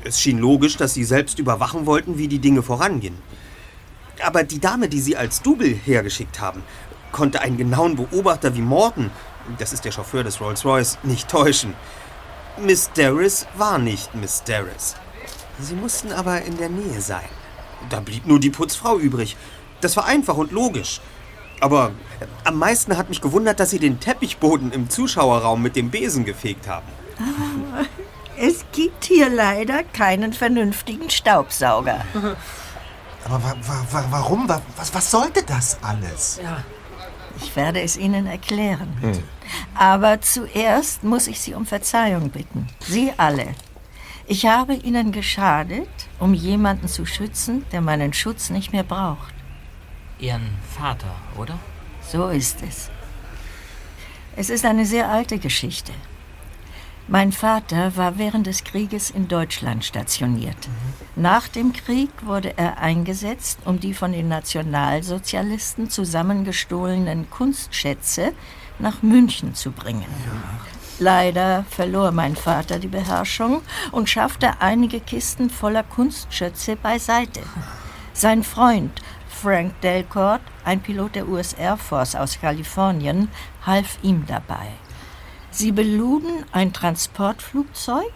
[0.04, 3.16] Es schien logisch, dass sie selbst überwachen wollten, wie die Dinge vorangehen.
[4.26, 6.64] Aber die Dame, die sie als Double hergeschickt haben,
[7.12, 9.12] konnte einen genauen Beobachter wie Morton,
[9.58, 11.74] das ist der Chauffeur des Rolls-Royce, nicht täuschen.
[12.62, 14.96] Miss Darris war nicht Miss Darris.
[15.60, 17.28] Sie mussten aber in der Nähe sein.
[17.90, 19.38] Da blieb nur die Putzfrau übrig.
[19.82, 21.00] Das war einfach und logisch.
[21.62, 21.92] Aber
[22.44, 26.68] am meisten hat mich gewundert, dass sie den Teppichboden im Zuschauerraum mit dem Besen gefegt
[26.68, 26.88] haben.
[27.18, 27.84] Ah,
[28.38, 32.06] Es gibt hier leider keinen vernünftigen Staubsauger.
[33.30, 34.50] Aber wa wa wa warum?
[34.50, 36.40] Wa was, was sollte das alles?
[36.42, 36.64] Ja.
[37.38, 38.98] Ich werde es Ihnen erklären.
[39.02, 39.24] Hm.
[39.76, 42.68] Aber zuerst muss ich Sie um Verzeihung bitten.
[42.80, 43.56] Sie alle.
[44.26, 49.34] Ich habe Ihnen geschadet, um jemanden zu schützen, der meinen Schutz nicht mehr braucht.
[50.20, 51.58] Ihren Vater, oder?
[52.02, 52.90] So ist es.
[54.36, 55.94] Es ist eine sehr alte Geschichte.
[57.08, 60.70] Mein Vater war während des Krieges in Deutschland stationiert.
[61.20, 68.32] Nach dem Krieg wurde er eingesetzt, um die von den Nationalsozialisten zusammengestohlenen Kunstschätze
[68.80, 70.08] nach München zu bringen.
[70.98, 77.42] Leider verlor mein Vater die Beherrschung und schaffte einige Kisten voller Kunstschätze beiseite.
[78.14, 83.28] Sein Freund Frank Delcourt, ein Pilot der US Air Force aus Kalifornien,
[83.66, 84.70] half ihm dabei.
[85.52, 88.14] Sie beluden ein Transportflugzeug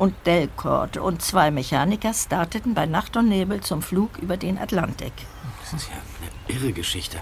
[0.00, 5.12] und Delcourt und zwei Mechaniker starteten bei Nacht und Nebel zum Flug über den Atlantik.
[5.60, 7.18] Das ist ja eine irre Geschichte.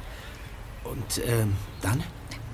[0.85, 2.05] Und ähm, dann?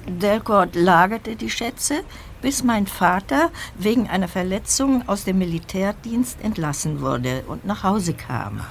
[0.07, 2.05] Delcourt lagerte die Schätze,
[2.41, 8.63] bis mein Vater wegen einer Verletzung aus dem Militärdienst entlassen wurde und nach Hause kam.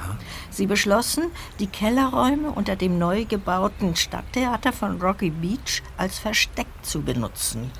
[0.49, 1.25] Sie beschlossen,
[1.59, 7.71] die Kellerräume unter dem neu gebauten Stadttheater von Rocky Beach als Versteck zu benutzen.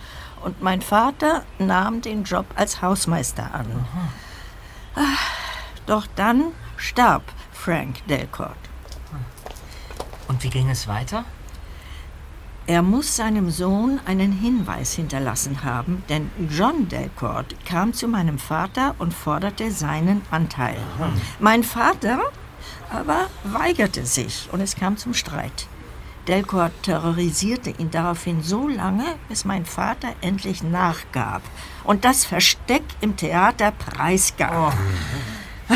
[0.44, 3.66] Und mein Vater nahm den Job als Hausmeister an.
[4.96, 5.18] Ah,
[5.86, 8.58] Doch dann starb Frank Delcourt.
[10.28, 11.24] Und wie ging es weiter?
[12.66, 18.96] Er muss seinem Sohn einen Hinweis hinterlassen haben, denn John Delcourt kam zu meinem Vater
[19.00, 20.78] und forderte seinen Anteil.
[21.40, 22.20] Mein Vater
[22.90, 25.68] aber weigerte sich und es kam zum Streit.
[26.28, 31.42] Delcourt terrorisierte ihn daraufhin so lange, bis mein Vater endlich nachgab
[31.84, 34.74] und das Versteck im Theater preisgab.
[35.70, 35.76] Ah,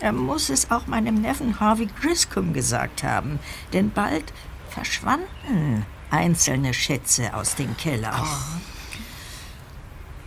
[0.00, 3.40] Er muss es auch meinem Neffen Harvey Griscom gesagt haben,
[3.72, 4.32] denn bald
[4.70, 8.14] verschwanden einzelne Schätze aus dem Keller.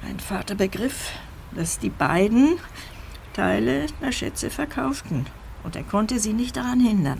[0.01, 1.11] Mein Vater begriff,
[1.51, 2.57] dass die beiden
[3.33, 5.27] Teile der Schätze verkauften
[5.63, 7.19] und er konnte sie nicht daran hindern.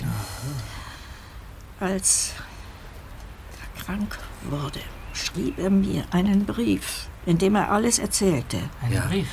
[1.80, 2.34] Als
[3.62, 4.82] er krank wurde,
[5.14, 8.58] schrieb er mir einen Brief, in dem er alles erzählte.
[8.82, 9.28] Ein Brief?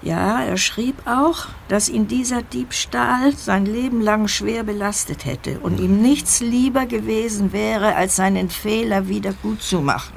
[0.00, 5.80] Ja, er schrieb auch, dass ihn dieser Diebstahl sein Leben lang schwer belastet hätte und
[5.80, 10.14] ihm nichts lieber gewesen wäre, als seinen Fehler wieder gut zu machen.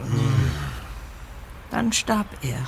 [1.71, 2.59] Dann starb er.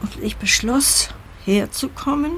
[0.00, 1.10] Und ich beschloss,
[1.44, 2.32] herzukommen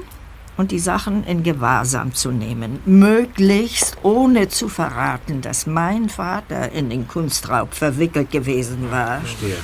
[0.57, 6.89] und die Sachen in Gewahrsam zu nehmen, möglichst ohne zu verraten, dass mein Vater in
[6.89, 9.21] den Kunstraub verwickelt gewesen war.
[9.21, 9.57] Verstehe.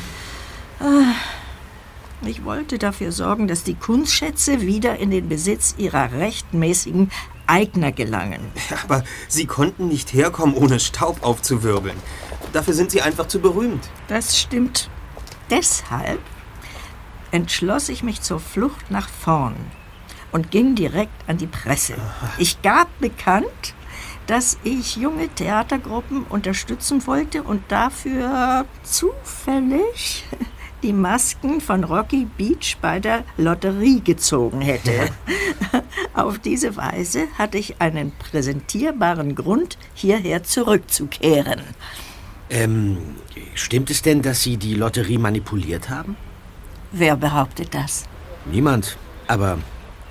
[0.80, 1.14] Ah,
[2.26, 7.12] Ich wollte dafür sorgen, dass die Kunstschätze wieder in den Besitz ihrer rechtmäßigen
[7.48, 8.42] Eigner gelangen.
[8.84, 11.98] Aber Sie konnten nicht herkommen, ohne Staub aufzuwirbeln.
[12.52, 13.90] Dafür sind Sie einfach zu berühmt.
[14.08, 14.90] Das stimmt.
[15.50, 16.20] Deshalb
[17.32, 19.56] entschloss ich mich zur Flucht nach vorn
[20.32, 21.96] und ging direkt an die Presse.
[22.38, 23.74] Ich gab bekannt,
[24.28, 30.24] dass ich junge Theatergruppen unterstützen wollte und dafür zufällig
[30.84, 35.10] die Masken von Rocky Beach bei der Lotterie gezogen hätte.
[36.14, 41.62] Auf diese Weise hatte ich einen präsentierbaren Grund, hierher zurückzukehren.
[42.50, 42.98] Ähm,
[43.56, 46.16] stimmt es denn, dass Sie die Lotterie manipuliert haben?
[46.92, 48.06] Wer behauptet das?
[48.46, 48.98] Niemand.
[49.28, 49.60] Aber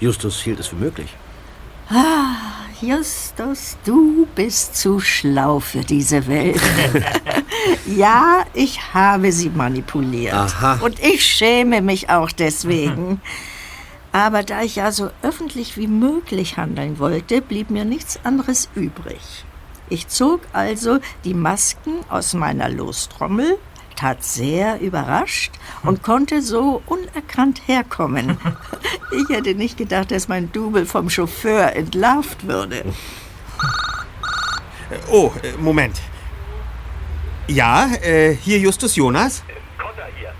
[0.00, 1.14] Justus hielt es für möglich.
[1.90, 2.36] Ah,
[2.80, 6.60] Justus, du bist zu schlau für diese Welt.
[7.86, 10.34] ja, ich habe sie manipuliert.
[10.34, 10.78] Aha.
[10.82, 13.20] Und ich schäme mich auch deswegen.
[14.12, 19.44] Aber da ich ja so öffentlich wie möglich handeln wollte, blieb mir nichts anderes übrig.
[19.90, 23.58] Ich zog also die Masken aus meiner Lostrommel,
[23.98, 28.38] tat sehr überrascht und konnte so unerkannt herkommen.
[29.10, 32.84] Ich hätte nicht gedacht, dass mein Double vom Chauffeur entlarvt würde.
[35.10, 35.98] Oh, äh, Moment.
[37.46, 39.42] Ja, äh, hier Justus Jonas?
[39.78, 40.32] Cotta hier.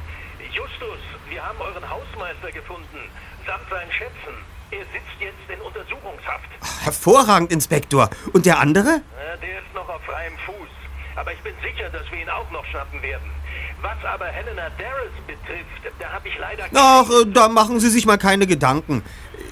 [0.52, 0.98] Justus,
[1.30, 3.00] wir haben euren Hausmeister gefunden,
[3.46, 4.34] samt seinen Schätzen.
[4.70, 6.48] Er sitzt jetzt in Untersuchungshaft.
[6.84, 8.10] Hervorragend, Inspektor.
[8.34, 8.90] Und der andere?
[8.90, 10.68] Ja, der ist noch auf freiem Fuß.
[11.16, 13.37] Aber ich bin sicher, dass wir ihn auch noch schnappen werden.
[13.80, 16.64] Was aber Helena Darris betrifft, da habe ich leider...
[16.74, 19.04] Ach, äh, da machen Sie sich mal keine Gedanken.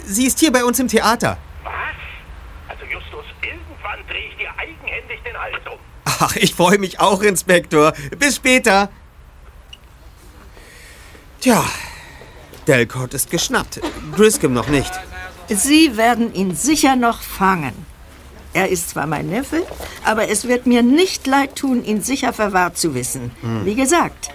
[0.04, 1.38] Sie ist hier bei uns im Theater.
[1.62, 1.72] Was?
[2.68, 5.78] Also Justus, irgendwann drehe ich dir eigenhändig den Hals um.
[6.04, 7.92] Ach, ich freue mich auch, Inspektor.
[8.18, 8.88] Bis später.
[11.40, 11.64] Tja,
[12.66, 13.80] Delcourt ist geschnappt.
[14.16, 14.92] Griscom noch nicht.
[15.48, 17.86] Sie werden ihn sicher noch fangen.
[18.56, 19.66] Er ist zwar mein Neffe,
[20.02, 23.30] aber es wird mir nicht leid tun, ihn sicher verwahrt zu wissen.
[23.42, 23.66] Hm.
[23.66, 24.30] Wie gesagt,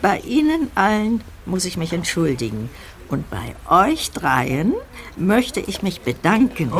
[0.00, 2.70] bei Ihnen allen muss ich mich entschuldigen.
[3.08, 4.74] Und bei euch dreien
[5.16, 6.70] möchte ich mich bedanken.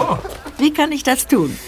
[0.57, 1.59] Wie kann ich das tun?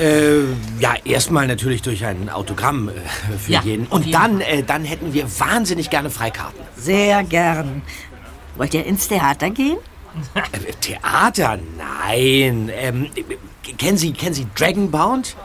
[0.00, 0.44] Äh,
[0.80, 2.92] ja, erstmal natürlich durch ein Autogramm äh,
[3.36, 3.86] für Ja, jeden.
[3.88, 6.62] Und dann, äh, dann hätten wir wahnsinnig gerne Freikarten.
[6.78, 7.82] Sehr gern.
[8.56, 9.76] Wollt ihr ins Theater gehen?
[10.34, 11.58] Äh, Theater?
[11.76, 12.70] Nein.
[12.74, 13.10] Ähm,
[13.78, 15.36] kennen Sie, kennen Sie Dragonbound?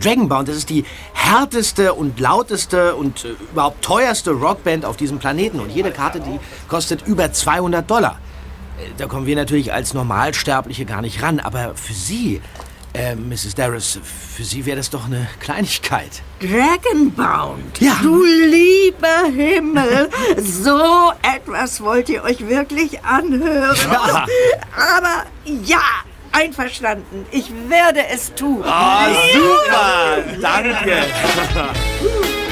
[0.00, 5.60] Dragonbound, das ist die härteste und lauteste und äh, überhaupt teuerste Rockband auf diesem Planeten.
[5.60, 8.18] Und jede Karte, die kostet über 200 Dollar.
[8.78, 11.38] Äh, Da kommen wir natürlich als Normalsterbliche gar nicht ran.
[11.38, 12.40] Aber für Sie,
[12.92, 13.54] äh, Mrs.
[13.54, 14.00] Darris,
[14.34, 16.22] für Sie wäre das doch eine Kleinigkeit.
[16.40, 17.80] Dragonbound.
[17.80, 17.96] Ja.
[18.02, 20.10] Du lieber Himmel.
[20.42, 23.76] So etwas wollt ihr euch wirklich anhören.
[23.92, 24.26] Ja.
[24.96, 25.78] Aber ja,
[26.34, 27.26] einverstanden.
[27.30, 28.62] Ich werde es tun.
[28.64, 30.22] Ah, super.
[30.40, 31.04] Danke.